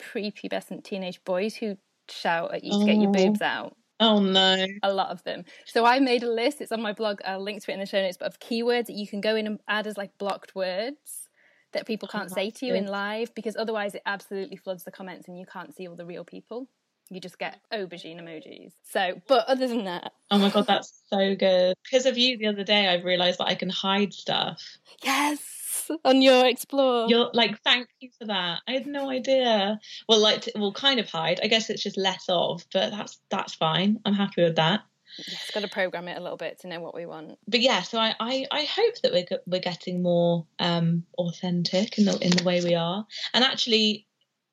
[0.00, 1.76] prepubescent teenage boys who
[2.08, 3.12] shout at you to get your oh.
[3.12, 3.76] boobs out.
[4.00, 4.64] Oh no.
[4.82, 5.44] A lot of them.
[5.66, 7.86] So I made a list, it's on my blog, I'll link to it in the
[7.86, 10.54] show notes, but of keywords that you can go in and add as like blocked
[10.54, 11.27] words
[11.72, 12.84] that people can't oh, say to you good.
[12.84, 16.06] in live because otherwise it absolutely floods the comments and you can't see all the
[16.06, 16.68] real people.
[17.10, 18.72] You just get aubergine emojis.
[18.90, 20.12] So, but other than that.
[20.30, 21.74] Oh my God, that's so good.
[21.82, 24.62] Because of you the other day, I've realised that I can hide stuff.
[25.02, 25.58] Yes
[26.04, 27.08] on your explore.
[27.08, 28.60] You're like, thank you for that.
[28.66, 29.78] I had no idea.
[30.08, 31.40] Well, like, to, well, kind of hide.
[31.42, 34.00] I guess it's just less of, but that's that's fine.
[34.04, 34.80] I'm happy with that.
[35.26, 37.38] Yes, got to program it a little bit to know what we want.
[37.46, 42.04] But yeah, so I, I, I hope that we're we're getting more um, authentic in
[42.04, 44.04] the in the way we are, and actually.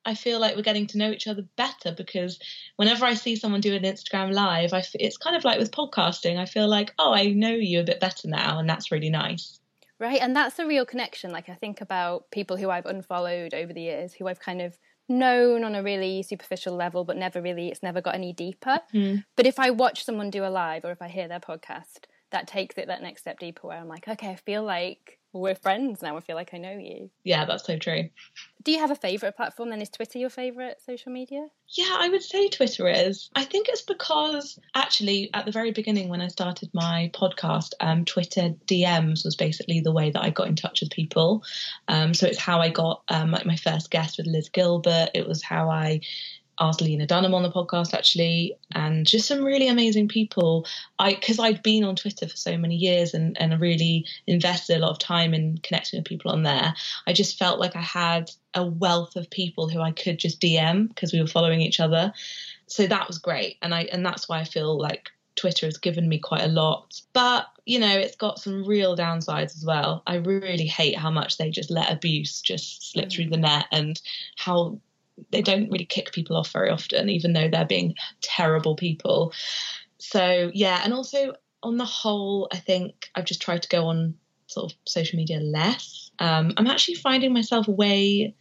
[0.08, 2.38] I feel like we're getting to know each other better because
[2.76, 5.72] whenever I see someone do an Instagram live, I f- it's kind of like with
[5.72, 6.38] podcasting.
[6.38, 9.58] I feel like, oh, I know you a bit better now, and that's really nice.
[9.98, 10.20] Right.
[10.20, 11.32] And that's a real connection.
[11.32, 14.78] Like I think about people who I've unfollowed over the years, who I've kind of
[15.08, 18.80] known on a really superficial level, but never really, it's never got any deeper.
[18.94, 19.24] Mm.
[19.36, 22.46] But if I watch someone do a live or if I hear their podcast, that
[22.46, 26.02] takes it that next step deeper where I'm like, okay, I feel like we're friends
[26.02, 26.16] now.
[26.16, 27.10] I feel like I know you.
[27.24, 28.10] Yeah, that's so true.
[28.62, 29.80] Do you have a favourite platform then?
[29.80, 31.46] Is Twitter your favourite social media?
[31.68, 33.30] Yeah, I would say Twitter is.
[33.34, 38.04] I think it's because actually at the very beginning when I started my podcast, um,
[38.04, 41.44] Twitter DMs was basically the way that I got in touch with people.
[41.86, 45.10] Um, so it's how I got um, like my first guest with Liz Gilbert.
[45.14, 46.00] It was how I
[46.58, 50.66] asked Lena Dunham on the podcast actually, and just some really amazing people.
[50.98, 54.80] I because I'd been on Twitter for so many years and and really invested a
[54.80, 56.74] lot of time in connecting with people on there.
[57.06, 60.88] I just felt like I had a wealth of people who I could just DM
[60.88, 62.12] because we were following each other.
[62.66, 66.08] So that was great, and I and that's why I feel like Twitter has given
[66.08, 67.00] me quite a lot.
[67.12, 70.02] But, you know, it's got some real downsides as well.
[70.06, 74.00] I really hate how much they just let abuse just slip through the net and
[74.36, 74.80] how
[75.30, 79.32] they don't really kick people off very often, even though they're being terrible people.
[79.98, 84.14] So yeah, and also on the whole, I think I've just tried to go on
[84.46, 86.10] sort of social media less.
[86.18, 88.34] Um, I'm actually finding myself way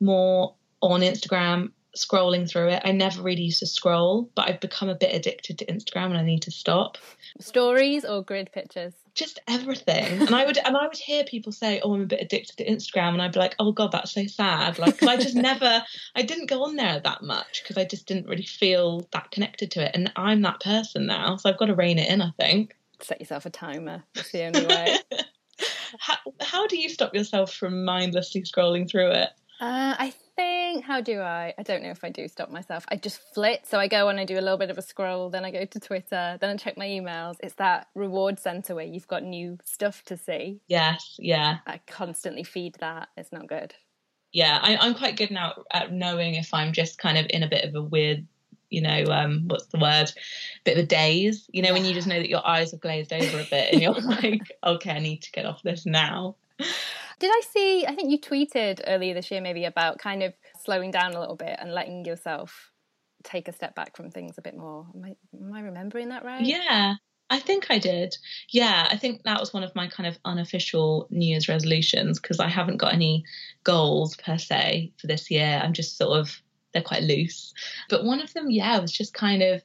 [0.00, 2.82] more on Instagram scrolling through it.
[2.84, 6.16] I never really used to scroll, but I've become a bit addicted to Instagram and
[6.16, 6.98] I need to stop.
[7.38, 8.94] Stories or grid pictures?
[9.14, 10.22] Just everything.
[10.22, 12.66] and I would and I would hear people say, "Oh, I'm a bit addicted to
[12.66, 15.82] Instagram," and I'd be like, "Oh God, that's so sad." Like, cause I just never,
[16.14, 19.70] I didn't go on there that much because I just didn't really feel that connected
[19.72, 22.22] to it, and I'm that person now, so I've got to rein it in.
[22.22, 22.74] I think.
[23.00, 24.04] Set yourself a timer.
[24.14, 24.96] That's the only way.
[25.98, 29.30] how, how do you stop yourself from mindlessly scrolling through it?
[29.60, 30.14] Uh, I
[30.82, 31.54] how do I?
[31.58, 32.84] I don't know if I do stop myself.
[32.88, 33.66] I just flit.
[33.66, 35.64] So I go and I do a little bit of a scroll, then I go
[35.64, 37.36] to Twitter, then I check my emails.
[37.40, 40.60] It's that reward center where you've got new stuff to see.
[40.68, 41.58] Yes, yeah.
[41.66, 43.08] I constantly feed that.
[43.16, 43.74] It's not good.
[44.32, 47.48] Yeah, I, am quite good now at knowing if I'm just kind of in a
[47.48, 48.26] bit of a weird
[48.72, 50.10] you know, um, what's the word?
[50.64, 53.12] Bit of a daze, you know, when you just know that your eyes have glazed
[53.12, 56.36] over a bit and you're like, okay, I need to get off this now.
[57.22, 57.86] Did I see?
[57.86, 60.32] I think you tweeted earlier this year, maybe about kind of
[60.64, 62.70] slowing down a little bit and letting yourself
[63.24, 64.86] take a step back from things a bit more.
[64.94, 66.42] Am I, am I remembering that right?
[66.42, 66.94] Yeah,
[67.30, 68.16] I think I did.
[68.50, 72.40] Yeah, I think that was one of my kind of unofficial New Year's resolutions because
[72.40, 73.24] I haven't got any
[73.64, 75.60] goals per se for this year.
[75.62, 76.42] I'm just sort of,
[76.72, 77.54] they're quite loose.
[77.88, 79.62] But one of them, yeah, was just kind of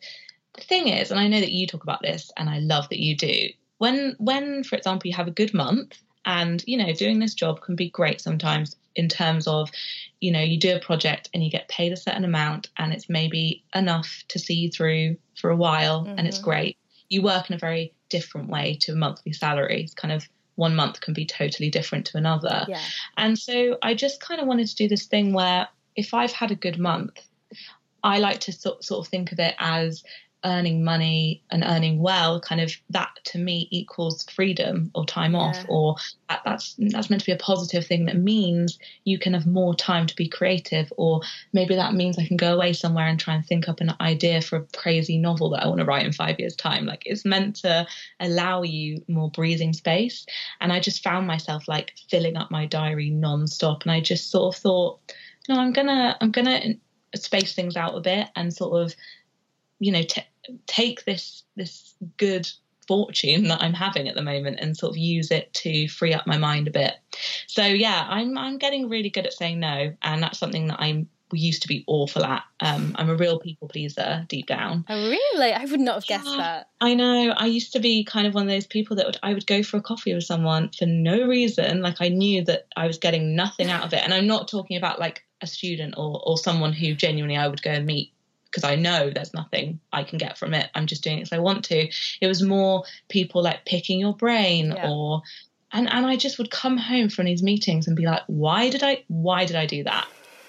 [0.55, 2.99] the thing is, and I know that you talk about this and I love that
[2.99, 3.49] you do.
[3.77, 7.61] When, when, for example, you have a good month and, you know, doing this job
[7.61, 9.71] can be great sometimes in terms of,
[10.19, 13.07] you know, you do a project and you get paid a certain amount and it's
[13.07, 16.17] maybe enough to see you through for a while mm-hmm.
[16.17, 16.49] and it's mm-hmm.
[16.49, 16.77] great.
[17.09, 19.83] You work in a very different way to a monthly salary.
[19.83, 22.65] It's kind of one month can be totally different to another.
[22.67, 22.81] Yeah.
[23.15, 26.51] And so I just kind of wanted to do this thing where if I've had
[26.51, 27.19] a good month,
[28.03, 30.03] I like to sort, sort of think of it as
[30.47, 35.39] earning money and earning well, kind of that to me equals freedom or time yeah.
[35.39, 35.95] off, or
[36.29, 39.75] that, that's that's meant to be a positive thing that means you can have more
[39.75, 41.21] time to be creative, or
[41.51, 44.41] maybe that means I can go away somewhere and try and think up an idea
[44.41, 46.85] for a crazy novel that I want to write in five years' time.
[46.85, 47.85] Like it's meant to
[48.21, 50.25] allow you more breathing space.
[50.61, 54.55] And I just found myself like filling up my diary nonstop, and I just sort
[54.55, 54.99] of thought,
[55.49, 56.75] no, I'm gonna I'm gonna
[57.15, 58.95] space things out a bit and sort of
[59.79, 60.23] you know t-
[60.65, 62.49] take this this good
[62.87, 66.25] fortune that I'm having at the moment and sort of use it to free up
[66.25, 66.95] my mind a bit.
[67.47, 71.09] So yeah, I'm I'm getting really good at saying no, and that's something that I'm
[71.31, 72.43] we used to be awful at.
[72.61, 74.85] Um, I'm a real people pleaser deep down.
[74.87, 75.51] Oh, really?
[75.51, 76.69] I would not have guessed yeah, that.
[76.79, 77.33] I know.
[77.35, 79.63] I used to be kind of one of those people that would I would go
[79.63, 81.81] for a coffee with someone for no reason.
[81.81, 84.77] Like I knew that I was getting nothing out of it, and I'm not talking
[84.77, 88.13] about like a student or or someone who genuinely I would go and meet
[88.49, 90.69] because I know there's nothing I can get from it.
[90.73, 91.89] I'm just doing it because I want to.
[92.21, 94.89] It was more people like picking your brain yeah.
[94.89, 95.21] or
[95.71, 98.83] and and I just would come home from these meetings and be like, why did
[98.83, 100.07] I why did I do that?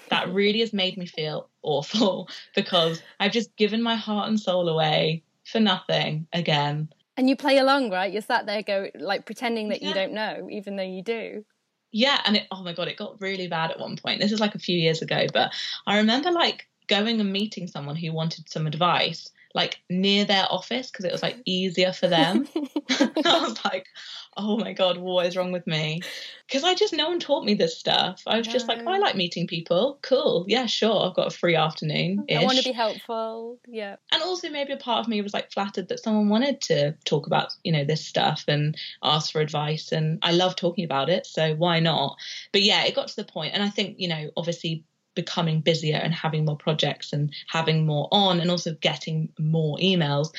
[0.09, 4.69] That really has made me feel awful because I've just given my heart and soul
[4.69, 6.89] away for nothing again.
[7.17, 8.11] And you play along, right?
[8.11, 9.89] You're sat there go like pretending that yeah.
[9.89, 11.43] you don't know, even though you do.
[11.91, 14.21] Yeah, and it oh my god, it got really bad at one point.
[14.21, 15.51] This is like a few years ago, but
[15.85, 20.91] I remember like going and meeting someone who wanted some advice like near their office
[20.91, 22.47] because it was like easier for them.
[22.89, 23.87] I was like,
[24.37, 26.01] oh my god, what is wrong with me?
[26.47, 28.21] Because I just no one taught me this stuff.
[28.27, 28.53] I was no.
[28.53, 29.97] just like, oh, I like meeting people.
[30.01, 31.07] Cool, yeah, sure.
[31.07, 32.25] I've got a free afternoon.
[32.29, 33.59] I want to be helpful.
[33.67, 33.95] Yeah.
[34.11, 37.27] And also maybe a part of me was like flattered that someone wanted to talk
[37.27, 41.25] about you know this stuff and ask for advice, and I love talking about it,
[41.25, 42.17] so why not?
[42.51, 44.83] But yeah, it got to the point, and I think you know obviously
[45.15, 50.29] becoming busier and having more projects and having more on and also getting more emails.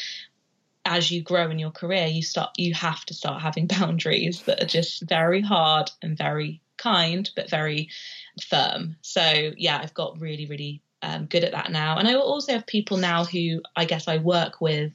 [0.84, 4.62] As you grow in your career you start you have to start having boundaries that
[4.62, 7.88] are just very hard and very kind but very
[8.48, 8.96] firm.
[9.02, 11.96] So yeah i've got really really um, good at that now.
[11.96, 14.92] And i also have people now who i guess i work with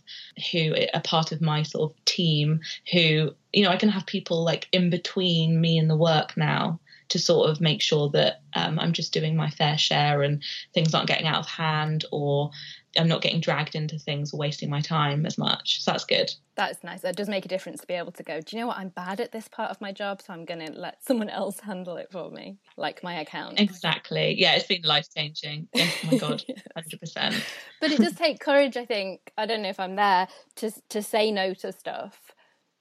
[0.52, 2.62] who are part of my sort of team
[2.92, 6.80] who you know i can have people like in between me and the work now
[7.10, 10.44] to sort of make sure that um, I'm just doing my fair share and
[10.74, 12.52] things aren't getting out of hand or
[12.98, 15.84] I'm not getting dragged into things or wasting my time as much.
[15.84, 16.32] So that's good.
[16.56, 17.02] That's nice.
[17.02, 18.78] That does make a difference to be able to go, do you know what?
[18.78, 21.60] I'm bad at this part of my job, so I'm going to let someone else
[21.60, 23.60] handle it for me, like my account.
[23.60, 24.36] Exactly.
[24.38, 25.68] Yeah, it's been life changing.
[25.76, 26.62] Oh my God, yes.
[26.78, 27.44] 100%.
[27.82, 29.34] But it does take courage, I think.
[29.38, 32.25] I don't know if I'm there to, to say no to stuff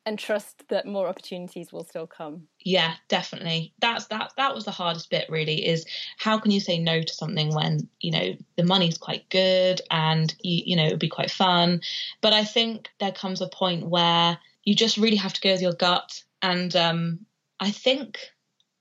[0.07, 2.47] and trust that more opportunities will still come.
[2.61, 3.73] Yeah definitely.
[3.81, 5.87] That's that that was the hardest bit really is
[6.19, 10.35] how can you say no to something when you know the money's quite good and
[10.43, 11.81] you, you know it would be quite fun.
[12.21, 15.63] But i think there comes a point where you just really have to go with
[15.63, 16.23] your gut.
[16.43, 17.21] And um
[17.61, 18.19] i think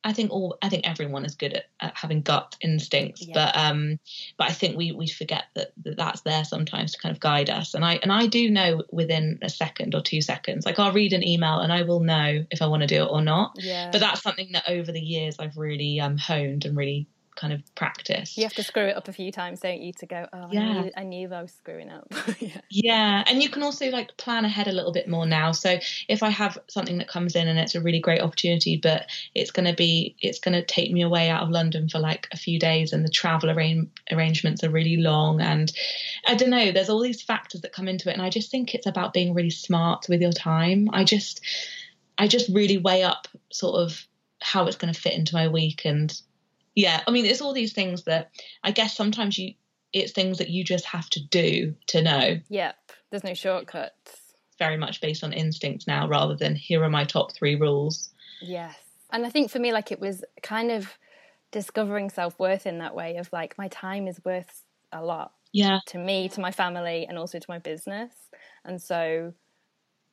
[0.04, 3.34] I think all I think everyone is good at, at having gut instincts, yeah.
[3.34, 4.00] but um,
[4.38, 7.50] but I think we we forget that, that that's there sometimes to kind of guide
[7.50, 7.74] us.
[7.74, 10.66] And I and I do know within a second or two seconds.
[10.66, 13.10] Like I'll read an email and I will know if I want to do it
[13.10, 13.54] or not.
[13.58, 13.90] Yeah.
[13.92, 17.62] But that's something that over the years I've really um honed and really kind of
[17.76, 18.38] practice.
[18.38, 20.62] You have to screw it up a few times, don't you, to go, oh, yeah.
[20.62, 22.08] I, knew, I knew I was screwing up.
[22.40, 22.62] yeah.
[22.70, 23.24] yeah.
[23.28, 25.52] And you can also like plan ahead a little bit more now.
[25.52, 25.78] So
[26.08, 29.52] if I have something that comes in and it's a really great opportunity, but it's
[29.52, 32.38] going to be, it's going to take me away out of London for like a
[32.38, 35.42] few days and the travel arra- arrangements are really long.
[35.42, 35.72] And
[36.28, 38.14] I don't know, there's all these factors that come into it.
[38.14, 40.90] And I just think it's about being really smart with your time.
[40.94, 41.42] I just,
[42.18, 44.06] I just really weigh up sort of
[44.42, 46.22] how it's going to fit into my week and
[46.76, 48.32] yeah i mean it's all these things that
[48.64, 49.54] i guess sometimes you
[49.94, 52.40] it's things that you just have to do to know.
[52.50, 52.76] Yep
[53.12, 54.34] there's no shortcuts.
[54.58, 58.10] Very much based on instinct now rather than here are my top three rules.
[58.42, 58.76] Yes
[59.14, 60.98] and i think for me like it was kind of
[61.52, 65.80] discovering self-worth in that way of like my time is worth a lot yeah.
[65.86, 68.12] to me to my family and also to my business
[68.66, 69.32] and so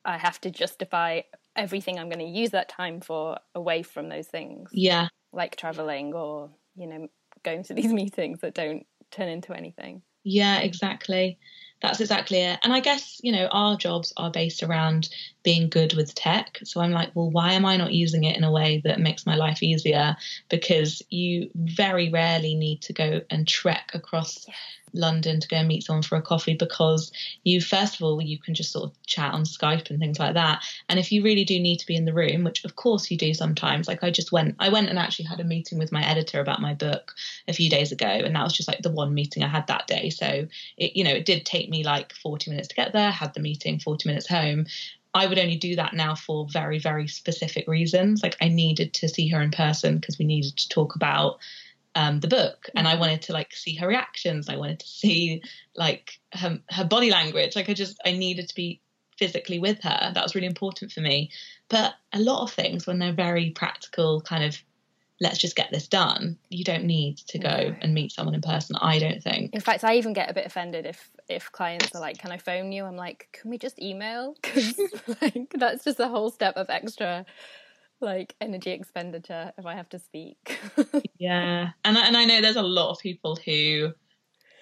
[0.05, 1.21] i have to justify
[1.55, 4.69] everything i'm going to use that time for away from those things.
[4.71, 7.07] Yeah like traveling or you know
[7.43, 10.01] going to these meetings that don't turn into anything.
[10.23, 11.37] Yeah exactly.
[11.81, 12.59] That's exactly it.
[12.63, 15.09] And i guess you know our jobs are based around
[15.43, 18.43] being good with tech so i'm like well why am i not using it in
[18.43, 20.15] a way that makes my life easier
[20.49, 24.45] because you very rarely need to go and trek across.
[24.93, 27.11] London to go and meet someone for a coffee because
[27.43, 30.33] you, first of all, you can just sort of chat on Skype and things like
[30.33, 30.63] that.
[30.89, 33.17] And if you really do need to be in the room, which of course you
[33.17, 36.05] do sometimes, like I just went, I went and actually had a meeting with my
[36.05, 37.13] editor about my book
[37.47, 39.87] a few days ago, and that was just like the one meeting I had that
[39.87, 40.09] day.
[40.09, 43.33] So it, you know, it did take me like 40 minutes to get there, had
[43.33, 44.65] the meeting 40 minutes home.
[45.13, 48.23] I would only do that now for very, very specific reasons.
[48.23, 51.39] Like I needed to see her in person because we needed to talk about
[51.95, 54.47] um, the book and I wanted to like see her reactions.
[54.47, 55.41] I wanted to see
[55.75, 57.55] like her, her body language.
[57.55, 58.79] Like I just, I needed to be
[59.17, 60.11] physically with her.
[60.13, 61.29] That was really important for me.
[61.67, 64.57] But a lot of things when they're very practical kind of
[65.21, 66.37] let's just get this done.
[66.49, 67.75] You don't need to go no.
[67.81, 68.75] and meet someone in person.
[68.81, 69.53] I don't think.
[69.53, 72.37] In fact, I even get a bit offended if if clients are like, "Can I
[72.37, 74.75] phone you?" I'm like, "Can we just email?" Because
[75.21, 77.25] like that's just a whole step of extra
[78.01, 80.59] like energy expenditure if I have to speak.
[81.19, 83.93] yeah, and and I know there's a lot of people who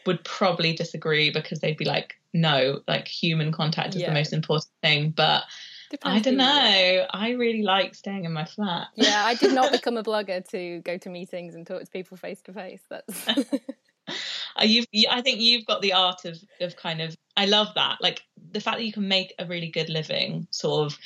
[0.05, 4.09] would probably disagree because they'd be like, "No, like human contact is yeah.
[4.09, 5.43] the most important thing," but
[5.89, 7.07] Depends I don't know.
[7.11, 8.87] I really like staying in my flat.
[8.95, 12.15] Yeah, I did not become a blogger to go to meetings and talk to people
[12.15, 12.81] face to face.
[12.89, 13.25] That's.
[14.61, 17.17] you've, I think you've got the art of of kind of.
[17.35, 17.97] I love that.
[18.01, 18.21] Like
[18.51, 20.97] the fact that you can make a really good living, sort of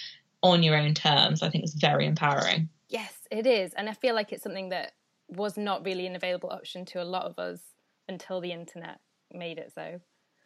[0.41, 1.41] on your own terms.
[1.41, 2.67] I think is very empowering.
[2.89, 4.93] Yes, it is, and I feel like it's something that
[5.29, 7.61] was not really an available option to a lot of us
[8.09, 8.99] until the internet
[9.31, 10.01] made it so.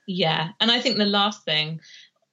[0.07, 1.81] Yeah, and I think the last thing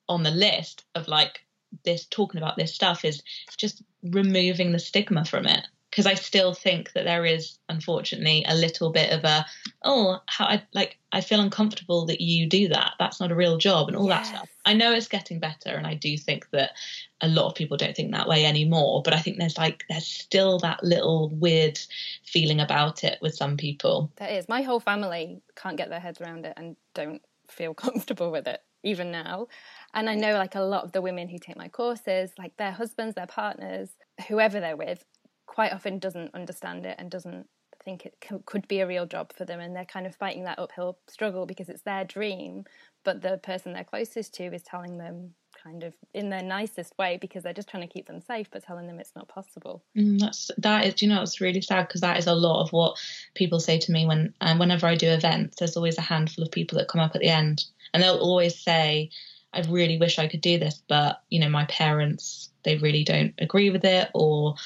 [0.09, 1.43] on the list of like
[1.85, 3.22] this talking about this stuff is
[3.57, 8.55] just removing the stigma from it because I still think that there is unfortunately a
[8.57, 9.47] little bit of a
[9.85, 13.59] oh how I like I feel uncomfortable that you do that that's not a real
[13.59, 14.29] job and all yes.
[14.29, 14.49] that stuff.
[14.64, 16.72] I know it's getting better and I do think that
[17.20, 20.07] a lot of people don't think that way anymore but I think there's like there's
[20.07, 21.79] still that little weird
[22.25, 24.11] feeling about it with some people.
[24.16, 24.49] There is.
[24.49, 28.61] My whole family can't get their heads around it and don't feel comfortable with it
[28.83, 29.49] even now.
[29.95, 32.72] And I know like a lot of the women who take my courses, like their
[32.72, 33.90] husbands, their partners,
[34.28, 35.05] whoever they're with,
[35.47, 37.47] quite often doesn't understand it and doesn't
[37.84, 38.14] think it
[38.47, 39.61] could be a real job for them.
[39.61, 42.64] And they're kind of fighting that uphill struggle because it's their dream
[43.05, 47.16] but the person they're closest to is telling them kind of in their nicest way
[47.20, 49.84] because they're just trying to keep them safe but telling them it's not possible.
[49.97, 51.86] Mm, that's that is you know it's really sad?
[51.86, 52.99] Because that is a lot of what
[53.34, 56.51] people say to me when and whenever i do events there's always a handful of
[56.51, 59.11] people that come up at the end and they'll always say
[59.55, 63.34] I really wish I could do this, but you know, my parents they really don't
[63.38, 64.57] agree with it, or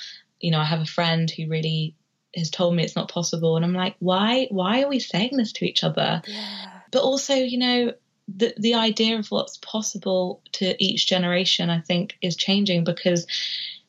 [0.41, 1.95] you know, I have a friend who really
[2.35, 4.47] has told me it's not possible, and I'm like, why?
[4.51, 6.23] Why are we saying this to each other?
[6.27, 6.71] Yeah.
[6.91, 7.93] But also, you know,
[8.35, 13.27] the the idea of what's possible to each generation, I think, is changing because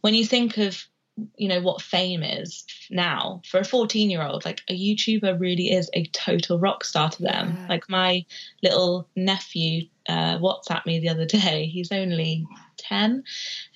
[0.01, 0.85] when you think of
[1.35, 5.69] you know what fame is now for a 14 year old like a youtuber really
[5.69, 7.67] is a total rock star to them yeah.
[7.67, 8.25] like my
[8.63, 12.45] little nephew uh, whatsapped me the other day he's only
[12.77, 13.23] 10 and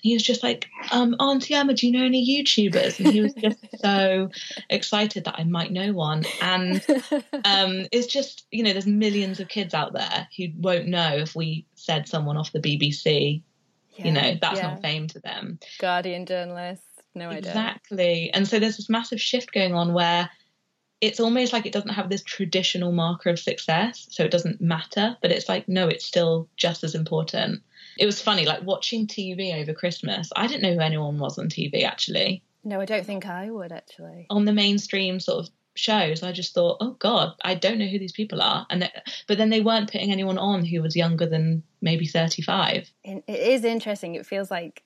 [0.01, 3.33] he was just like um auntie emma do you know any youtubers and he was
[3.33, 4.29] just so
[4.69, 6.85] excited that i might know one and
[7.45, 11.35] um it's just you know there's millions of kids out there who won't know if
[11.35, 13.41] we said someone off the bbc
[13.95, 14.69] yeah, you know that's yeah.
[14.69, 17.51] not fame to them guardian journalists no idea.
[17.51, 18.31] Exactly.
[18.33, 20.29] And so there's this massive shift going on where
[21.03, 25.17] it's almost like it doesn't have this traditional marker of success, so it doesn't matter,
[25.21, 27.61] but it's like, no, it's still just as important.
[27.99, 30.31] It was funny, like watching TV over Christmas.
[30.33, 32.41] I didn't know who anyone was on TV actually.
[32.63, 34.27] No, I don't think I would actually.
[34.29, 37.99] On the mainstream sort of shows, I just thought, oh God, I don't know who
[37.99, 38.65] these people are.
[38.69, 38.89] And
[39.27, 42.89] but then they weren't putting anyone on who was younger than maybe 35.
[43.03, 44.15] It is interesting.
[44.15, 44.83] It feels like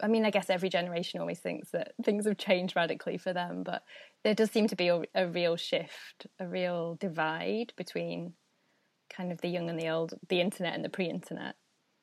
[0.00, 3.62] I mean, I guess every generation always thinks that things have changed radically for them,
[3.62, 3.82] but
[4.24, 8.32] there does seem to be a, a, real shift, a real divide between
[9.10, 11.54] kind of the young and the old, the internet and the pre-internet.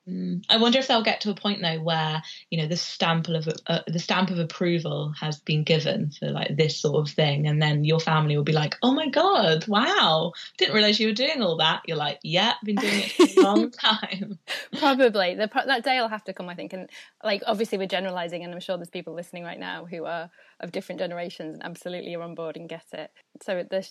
[0.08, 0.44] Mm.
[0.50, 3.48] I wonder if they'll get to a point though where you know the stamp of
[3.68, 7.62] uh, the stamp of approval has been given for like this sort of thing, and
[7.62, 10.32] then your family will be like, "Oh my god, wow!
[10.58, 13.44] Didn't realize you were doing all that." You're like, "Yeah, been doing it for a
[13.44, 14.40] long time."
[14.76, 16.90] Probably the, that day will have to come, I think, and
[17.22, 20.72] like obviously we're generalizing, and I'm sure there's people listening right now who are of
[20.72, 23.12] different generations and absolutely are on board and get it.
[23.40, 23.88] So at the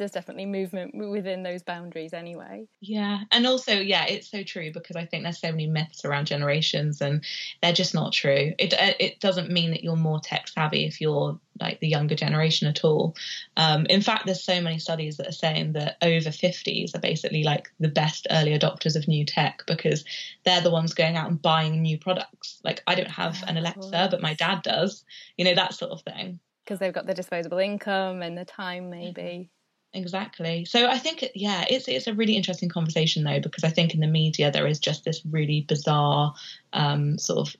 [0.00, 2.66] there's definitely movement within those boundaries anyway.
[2.80, 6.26] Yeah, and also yeah, it's so true because I think there's so many myths around
[6.26, 7.22] generations and
[7.62, 8.54] they're just not true.
[8.58, 12.14] It uh, it doesn't mean that you're more tech savvy if you're like the younger
[12.14, 13.14] generation at all.
[13.58, 17.44] Um, in fact, there's so many studies that are saying that over 50s are basically
[17.44, 20.06] like the best early adopters of new tech because
[20.44, 22.58] they're the ones going out and buying new products.
[22.64, 25.04] Like I don't have an Alexa, but my dad does.
[25.36, 26.40] You know that sort of thing.
[26.64, 29.50] Because they've got the disposable income and the time, maybe
[29.92, 33.92] exactly so i think yeah it's it's a really interesting conversation though because i think
[33.92, 36.32] in the media there is just this really bizarre
[36.72, 37.56] um, sort of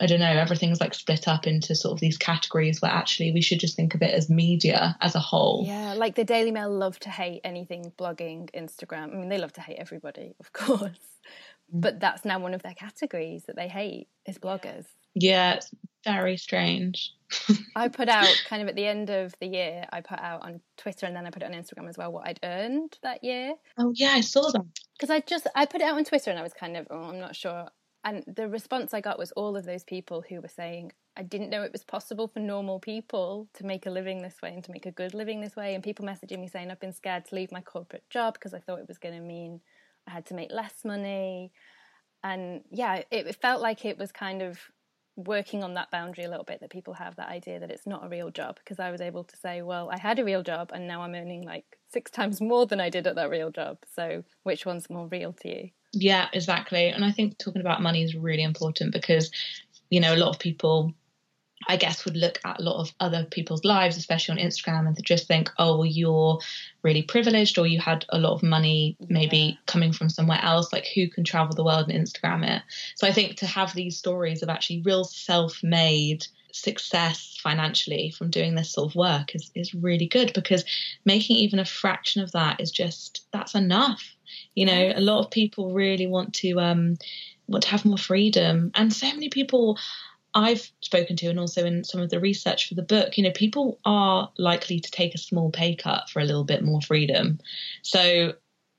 [0.00, 3.40] I don't know, everything's like split up into sort of these categories where actually we
[3.40, 5.64] should just think of it as media as a whole.
[5.66, 9.12] Yeah, like the Daily Mail love to hate anything blogging, Instagram.
[9.12, 11.00] I mean, they love to hate everybody, of course.
[11.70, 14.86] But that's now one of their categories that they hate is bloggers.
[15.14, 15.70] Yeah, it's
[16.04, 17.12] very strange.
[17.76, 20.60] I put out kind of at the end of the year, I put out on
[20.76, 23.54] Twitter and then I put it on Instagram as well what I'd earned that year.
[23.76, 24.64] Oh yeah, I saw that.
[24.96, 27.04] Because I just I put it out on Twitter and I was kind of oh
[27.04, 27.68] I'm not sure.
[28.04, 31.50] And the response I got was all of those people who were saying I didn't
[31.50, 34.72] know it was possible for normal people to make a living this way and to
[34.72, 35.74] make a good living this way.
[35.74, 38.60] And people messaging me saying I've been scared to leave my corporate job because I
[38.60, 39.60] thought it was going to mean
[40.06, 41.52] I had to make less money.
[42.22, 44.58] And yeah, it, it felt like it was kind of
[45.18, 48.06] working on that boundary a little bit that people have that idea that it's not
[48.06, 50.70] a real job because I was able to say, well, I had a real job
[50.72, 53.78] and now I'm earning like six times more than I did at that real job.
[53.94, 55.70] So which one's more real to you?
[55.92, 56.88] Yeah, exactly.
[56.88, 59.30] And I think talking about money is really important because,
[59.90, 60.94] you know, a lot of people
[61.66, 65.04] I guess would look at a lot of other people's lives, especially on Instagram, and
[65.04, 66.38] just think, oh, well, you're
[66.82, 70.72] really privileged, or you had a lot of money maybe coming from somewhere else.
[70.72, 72.62] Like, who can travel the world and Instagram it?
[72.94, 78.54] So I think to have these stories of actually real self-made success financially from doing
[78.54, 80.64] this sort of work is is really good because
[81.04, 84.16] making even a fraction of that is just that's enough.
[84.54, 86.96] You know, a lot of people really want to um
[87.46, 89.78] want to have more freedom, and so many people
[90.34, 93.32] I've spoken to, and also in some of the research for the book, you know,
[93.32, 97.38] people are likely to take a small pay cut for a little bit more freedom.
[97.82, 98.34] So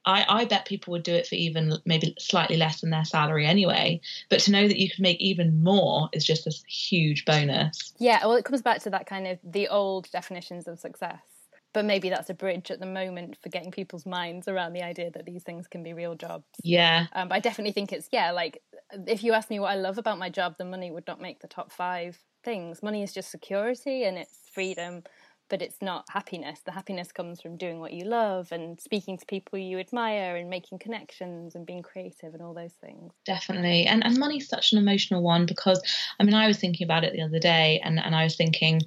[0.05, 3.45] I, I, bet people would do it for even maybe slightly less than their salary
[3.45, 3.99] anyway.
[4.29, 7.93] But to know that you can make even more is just a huge bonus.
[7.99, 11.19] Yeah, well, it comes back to that kind of the old definitions of success
[11.73, 15.11] but maybe that's a bridge at the moment for getting people's minds around the idea
[15.11, 16.45] that these things can be real jobs.
[16.63, 17.07] Yeah.
[17.13, 18.61] Um, but I definitely think it's, yeah, like
[19.07, 21.41] if you ask me what I love about my job, the money would not make
[21.41, 22.81] the top five things.
[22.81, 25.03] Money is just security and it's freedom,
[25.47, 26.61] but it's not happiness.
[26.65, 30.49] The happiness comes from doing what you love and speaking to people you admire and
[30.49, 33.13] making connections and being creative and all those things.
[33.25, 33.85] Definitely.
[33.85, 35.81] And and money's such an emotional one because
[36.19, 38.81] I mean I was thinking about it the other day and, and I was thinking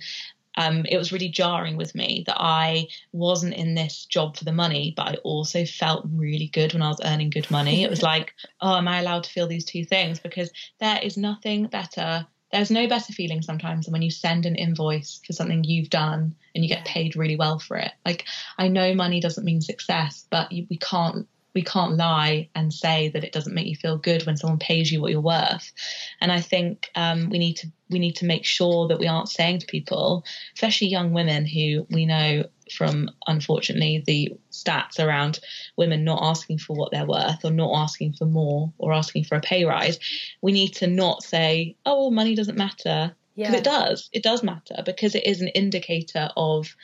[0.56, 4.52] um, it was really jarring with me that I wasn't in this job for the
[4.52, 7.82] money, but I also felt really good when I was earning good money.
[7.82, 10.18] It was like, oh, am I allowed to feel these two things?
[10.18, 10.50] Because
[10.80, 12.26] there is nothing better.
[12.50, 16.34] There's no better feeling sometimes than when you send an invoice for something you've done
[16.54, 17.92] and you get paid really well for it.
[18.04, 18.26] Like,
[18.58, 23.08] I know money doesn't mean success, but you, we can't we can't lie and say
[23.10, 25.72] that it doesn't make you feel good when someone pays you what you're worth.
[26.20, 29.28] And I think um, we need to we need to make sure that we aren't
[29.28, 30.24] saying to people,
[30.54, 32.44] especially young women who we know
[32.74, 35.40] from unfortunately the stats around
[35.76, 39.34] women not asking for what they're worth or not asking for more or asking for
[39.34, 39.98] a pay rise,
[40.40, 43.14] we need to not say, oh, well, money doesn't matter.
[43.36, 43.58] Because yeah.
[43.58, 44.10] it does.
[44.12, 46.74] It does matter because it is an indicator of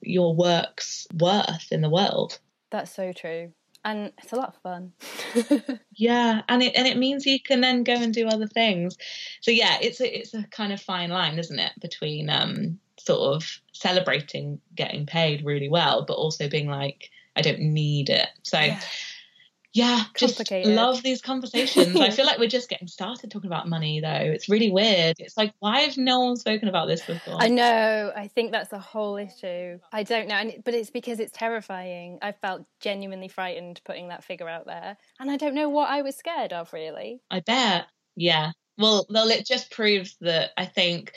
[0.00, 2.40] your work's worth in the world.
[2.70, 3.52] That's so true
[3.86, 4.92] and it's a lot of fun.
[5.94, 8.98] yeah, and it and it means you can then go and do other things.
[9.40, 13.34] So yeah, it's a it's a kind of fine line, isn't it, between um sort
[13.34, 18.28] of celebrating getting paid really well, but also being like, I don't need it.
[18.42, 18.80] So yeah
[19.76, 22.00] yeah, just love these conversations.
[22.00, 24.08] I feel like we're just getting started talking about money, though.
[24.08, 25.16] It's really weird.
[25.18, 27.36] It's like, why have no one spoken about this before?
[27.38, 28.10] I know.
[28.16, 29.78] I think that's a whole issue.
[29.92, 32.18] I don't know, but it's because it's terrifying.
[32.22, 36.00] I felt genuinely frightened putting that figure out there, and I don't know what I
[36.00, 36.72] was scared of.
[36.72, 37.84] Really, I bet.
[38.16, 38.52] Yeah.
[38.78, 41.12] Well, well, it just proves that I think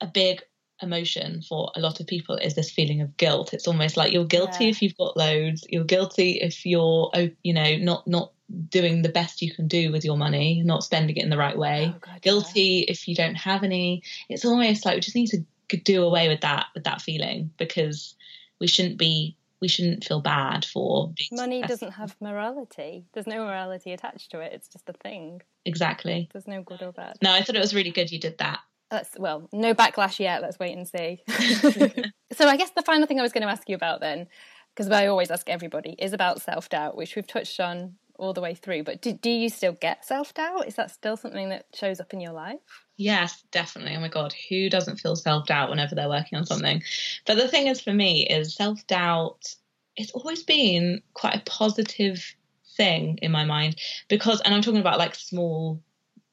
[0.00, 0.42] a big
[0.82, 3.54] emotion for a lot of people is this feeling of guilt.
[3.54, 4.70] It's almost like you're guilty yeah.
[4.70, 8.32] if you've got loads, you're guilty if you're oh, you know not not
[8.68, 11.56] doing the best you can do with your money, not spending it in the right
[11.56, 11.92] way.
[11.94, 12.92] Oh, God, guilty yeah.
[12.92, 14.02] if you don't have any.
[14.28, 15.44] It's almost like we just need to
[15.82, 18.14] do away with that with that feeling because
[18.60, 23.92] we shouldn't be we shouldn't feel bad for money doesn't have morality there's no morality
[23.92, 27.42] attached to it it's just a thing exactly there's no good or bad no i
[27.42, 28.60] thought it was really good you did that
[28.90, 30.42] that's well, no backlash yet.
[30.42, 31.22] Let's wait and see.
[32.32, 34.28] so I guess the final thing I was going to ask you about then,
[34.74, 38.40] because I always ask everybody, is about self doubt, which we've touched on all the
[38.40, 38.84] way through.
[38.84, 40.66] But do, do you still get self doubt?
[40.66, 42.60] Is that still something that shows up in your life?
[42.96, 43.96] Yes, definitely.
[43.96, 46.82] Oh my God, who doesn't feel self doubt whenever they're working on something?
[47.26, 49.54] But the thing is, for me, is self doubt.
[49.96, 52.34] It's always been quite a positive
[52.76, 53.76] thing in my mind
[54.08, 55.80] because, and I'm talking about like small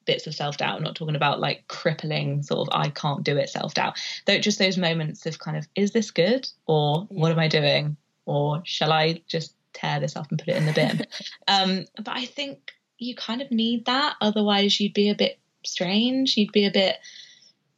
[0.05, 0.77] bits of self doubt.
[0.77, 3.97] I'm not talking about like crippling sort of I can't do it self doubt.
[4.25, 7.21] Though just those moments of kind of is this good or yeah.
[7.21, 10.65] what am I doing or shall I just tear this up and put it in
[10.65, 11.05] the bin?
[11.47, 16.37] um, but I think you kind of need that, otherwise you'd be a bit strange.
[16.37, 16.97] You'd be a bit,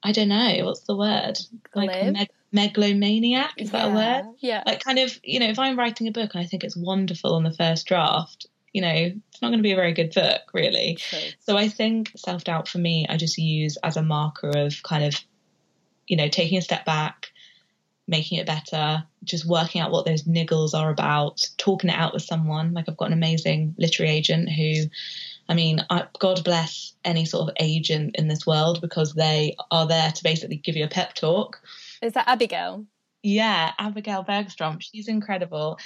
[0.04, 1.40] I don't know, what's the word?
[1.74, 4.36] Like meg- megalomaniac, is that a word?
[4.40, 4.64] Yeah.
[4.66, 7.34] Like, kind of, you know, if I'm writing a book and I think it's wonderful
[7.36, 10.42] on the first draft, you know, it's not going to be a very good book,
[10.54, 10.96] really.
[10.96, 11.20] True.
[11.40, 15.06] So I think self doubt for me, I just use as a marker of kind
[15.06, 15.16] of,
[16.08, 17.32] you know, taking a step back,
[18.08, 22.24] making it better, just working out what those niggles are about, talking it out with
[22.24, 22.74] someone.
[22.74, 24.86] Like I've got an amazing literary agent who,
[25.48, 29.88] I mean, I, God bless any sort of agent in this world because they are
[29.88, 31.62] there to basically give you a pep talk.
[32.02, 32.86] Is that Abigail?
[33.22, 35.80] Yeah, Abigail Bergstrom, she's incredible.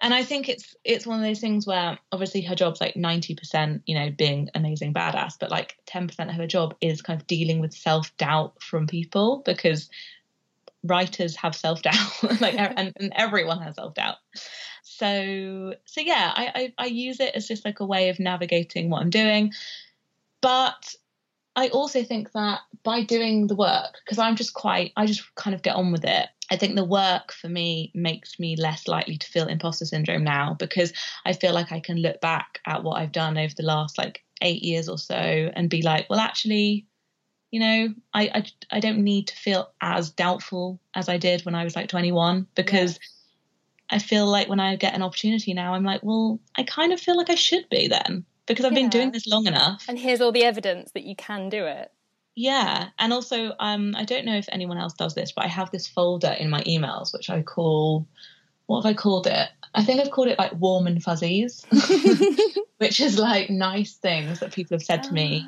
[0.00, 3.82] And I think it's it's one of those things where obviously her job's like 90%,
[3.86, 7.60] you know, being amazing badass, but like 10% of her job is kind of dealing
[7.60, 9.88] with self-doubt from people because
[10.82, 14.16] writers have self-doubt like and, and everyone has self-doubt.
[14.82, 18.90] So so yeah, I, I I use it as just like a way of navigating
[18.90, 19.52] what I'm doing.
[20.40, 20.94] But
[21.56, 25.54] I also think that by doing the work, because I'm just quite, I just kind
[25.54, 26.28] of get on with it.
[26.50, 30.54] I think the work for me makes me less likely to feel imposter syndrome now
[30.54, 30.92] because
[31.24, 34.24] I feel like I can look back at what I've done over the last like
[34.42, 36.86] eight years or so and be like, well, actually,
[37.50, 41.54] you know, I I, I don't need to feel as doubtful as I did when
[41.54, 42.98] I was like 21 because
[43.90, 47.00] I feel like when I get an opportunity now, I'm like, well, I kind of
[47.00, 48.80] feel like I should be then because I've Yeah.
[48.80, 49.84] been doing this long enough.
[49.88, 51.90] And here's all the evidence that you can do it.
[52.36, 55.70] Yeah, and also um, I don't know if anyone else does this, but I have
[55.70, 58.06] this folder in my emails which I call
[58.66, 59.48] what have I called it?
[59.74, 61.66] I think I've called it like warm and fuzzies,
[62.78, 65.46] which is like nice things that people have said to me,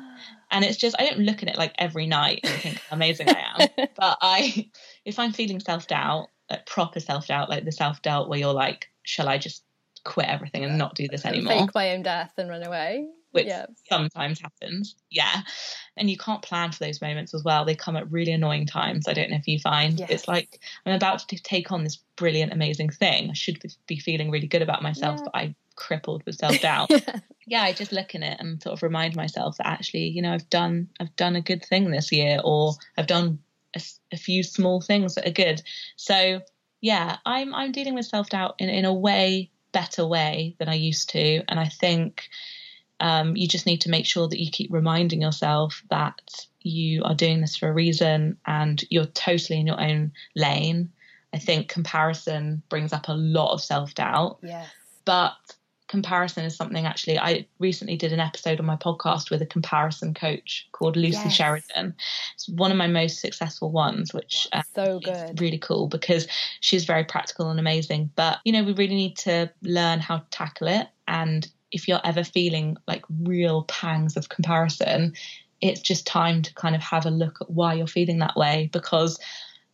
[0.51, 3.29] and it's just I don't look at it like every night and think how amazing
[3.29, 4.69] I am, but I
[5.05, 8.53] if I'm feeling self doubt, like proper self doubt, like the self doubt where you're
[8.53, 9.63] like, shall I just
[10.03, 11.53] quit everything and not do this anymore?
[11.53, 13.07] Fake my own death and run away.
[13.37, 13.65] Which Yeah.
[13.89, 14.95] sometimes happens.
[15.09, 15.41] Yeah.
[15.95, 17.65] And you can't plan for those moments as well.
[17.65, 19.07] They come at really annoying times.
[19.07, 20.09] I don't know if you find Yes.
[20.09, 23.29] it's like I'm about to take on this brilliant, amazing thing.
[23.29, 25.23] I should be feeling really good about myself, Yeah.
[25.25, 26.89] but I'm crippled with self doubt.
[27.47, 30.33] yeah, I just look in it and sort of remind myself that actually, you know,
[30.33, 33.39] I've done I've done a good thing this year, or I've done
[34.11, 35.61] a few small things that are good.
[35.97, 36.41] So
[36.81, 40.73] yeah, I'm I'm dealing with self doubt in in a way better way than I
[40.75, 42.27] used to, and I think
[42.99, 46.19] um, you just need to make sure that you keep reminding yourself that
[46.61, 50.89] you are doing this for a reason and you're totally in your own lane.
[51.33, 54.67] I think comparison brings up a lot of self doubt yes.
[55.05, 55.33] but
[55.87, 60.13] comparison is something actually I recently did an episode on my podcast with a comparison
[60.13, 61.33] coach called Lucy Yes.
[61.33, 61.95] Sheridan.
[62.33, 65.39] It's one of my most successful ones, which uh, So is good.
[65.39, 66.27] really cool because
[66.59, 68.11] she's very practical and amazing.
[68.15, 70.87] But you know, we really need to learn how to tackle it.
[71.07, 75.13] And if you're ever feeling like real pangs of comparison,
[75.61, 78.69] it's just time to kind of have a look at why you're feeling that way
[78.71, 79.19] because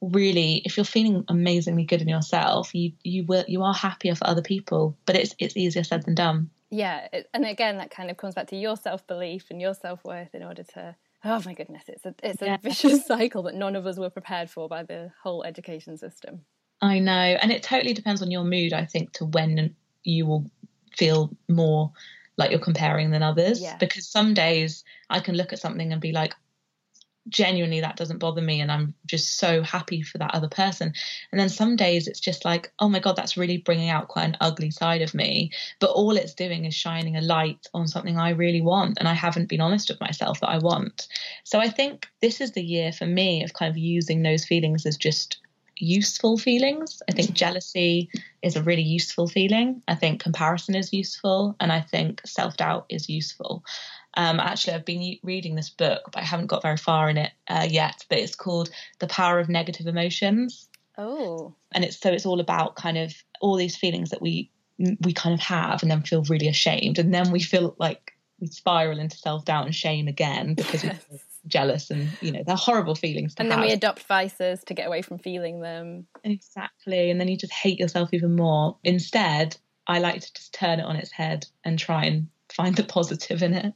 [0.02, 4.28] really if you're feeling amazingly good in yourself you you will you are happier for
[4.28, 7.08] other people but it's it's easier said than done Yeah.
[7.34, 10.34] And again, that kind of comes back to your self belief and your self worth
[10.34, 10.96] in order to.
[11.24, 12.58] Oh my goodness, it's a it's a Yeah.
[12.58, 16.41] vicious cycle that none of us were prepared for by the whole education system.
[16.82, 20.50] i know and it totally depends on your mood i think to when you will
[20.98, 21.91] feel more
[22.38, 23.62] like you're comparing than others.
[23.62, 23.78] Yeah.
[23.78, 26.34] because some days i can look at something and be like
[27.30, 30.94] genuinely that doesn't bother me and i'm just so happy for that other person.
[31.32, 34.26] And then some days it's just like oh my god that's really bringing out quite
[34.26, 35.52] an ugly side of me.
[35.80, 39.14] But all it's doing is shining a light on something i really want and i
[39.14, 41.08] haven't been honest with myself that i want.
[41.46, 44.86] So i think this is the year for me of kind of using those feelings
[44.86, 45.38] as just
[45.78, 47.02] useful feelings.
[47.10, 48.10] I think jealousy
[48.42, 49.82] is a really useful feeling.
[49.88, 53.64] I think comparison is useful and i think self-doubt is useful.
[54.16, 57.32] Um, actually, I've been reading this book, but I haven't got very far in it
[57.48, 58.06] uh, yet.
[58.10, 58.70] But it's called
[59.00, 63.56] The Power of Negative Emotions, Oh, and it's so it's all about kind of all
[63.56, 64.52] these feelings that we
[65.02, 68.48] we kind of have, and then feel really ashamed, and then we feel like we
[68.48, 71.00] spiral into self doubt and shame again because we're
[71.48, 73.68] jealous, and you know they're horrible feelings to and then have.
[73.68, 76.08] we adopt vices to get away from feeling them.
[76.24, 77.10] Exactly.
[77.10, 78.78] And then you just hate yourself even more.
[78.84, 82.84] Instead, I like to just turn it on its head and try and find the
[82.84, 83.74] positive in it.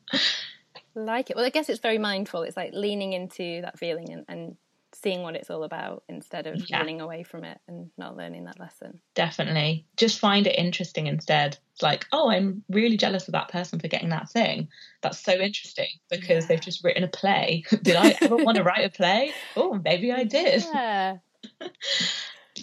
[0.96, 1.36] Like it.
[1.36, 2.44] Well, I guess it's very mindful.
[2.44, 4.58] It's like leaning into that feeling and, and
[5.02, 6.80] seeing what it's all about instead of Yeah.
[6.80, 9.00] running away from it and not learning that lesson.
[9.14, 9.86] Definitely.
[9.96, 11.58] Just find it interesting instead.
[11.74, 14.70] It's like, oh, I'm really jealous of that person for getting that thing.
[15.02, 16.48] That's so interesting because Yeah.
[16.48, 17.64] they've just written a play.
[17.84, 19.32] did I ever want to write a play?
[19.56, 20.64] Oh, maybe I did.
[20.64, 21.18] Yeah,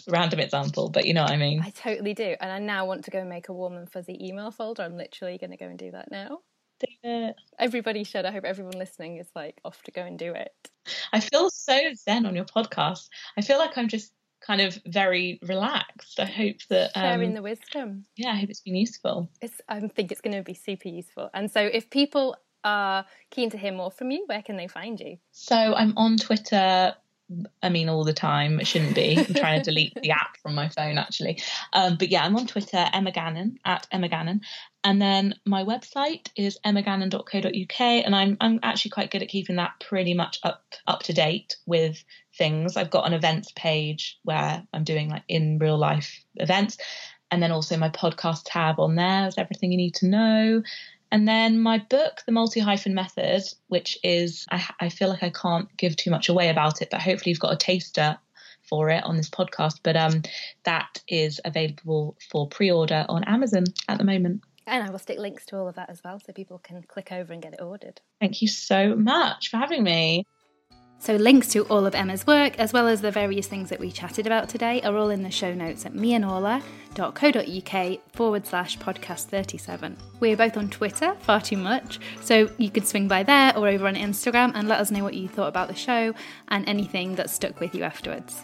[0.08, 1.62] Random example, but you know what I mean.
[1.62, 2.34] I totally do.
[2.40, 4.82] And I now want to go and make a warm and fuzzy email folder.
[4.82, 6.40] I'm literally going to go and do that now.
[6.82, 7.36] It.
[7.58, 8.24] Everybody should.
[8.24, 10.52] I hope everyone listening is like off to go and do it.
[11.12, 13.08] I feel so zen on your podcast.
[13.36, 16.20] I feel like I'm just kind of very relaxed.
[16.20, 18.04] I hope that um, sharing the wisdom.
[18.16, 19.30] Yeah, I hope it's been useful.
[19.40, 19.60] It's.
[19.68, 21.30] I think it's going to be super useful.
[21.32, 24.98] And so, if people are keen to hear more from you, where can they find
[24.98, 25.18] you?
[25.32, 26.94] So I'm on Twitter
[27.62, 28.60] I mean, all the time.
[28.60, 29.16] It shouldn't be.
[29.18, 31.40] I'm trying to delete the app from my phone, actually.
[31.72, 34.40] Um, but yeah, I'm on Twitter, Emma Gannon, at Emma Gannon.
[34.82, 37.80] And then my website is emmagannon.co.uk.
[37.80, 41.56] And I'm, I'm actually quite good at keeping that pretty much up, up to date
[41.66, 42.04] with
[42.36, 42.76] things.
[42.76, 46.76] I've got an events page where I'm doing like in real life events.
[47.30, 50.62] And then also my podcast tab on there is everything you need to know.
[51.14, 55.30] And then my book, The Multi Hyphen Method, which is, I, I feel like I
[55.30, 58.18] can't give too much away about it, but hopefully you've got a taster
[58.68, 59.78] for it on this podcast.
[59.84, 60.22] But um,
[60.64, 64.42] that is available for pre order on Amazon at the moment.
[64.66, 67.12] And I will stick links to all of that as well so people can click
[67.12, 68.00] over and get it ordered.
[68.20, 70.26] Thank you so much for having me.
[71.04, 73.92] So, links to all of Emma's work, as well as the various things that we
[73.92, 79.98] chatted about today, are all in the show notes at meandorla.co.uk forward slash podcast 37.
[80.20, 83.86] We're both on Twitter, far too much, so you could swing by there or over
[83.86, 86.14] on Instagram and let us know what you thought about the show
[86.48, 88.40] and anything that stuck with you afterwards.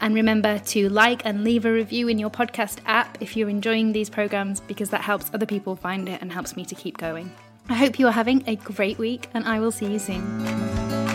[0.00, 3.92] And remember to like and leave a review in your podcast app if you're enjoying
[3.92, 7.30] these programs because that helps other people find it and helps me to keep going.
[7.68, 11.09] I hope you are having a great week, and I will see you soon.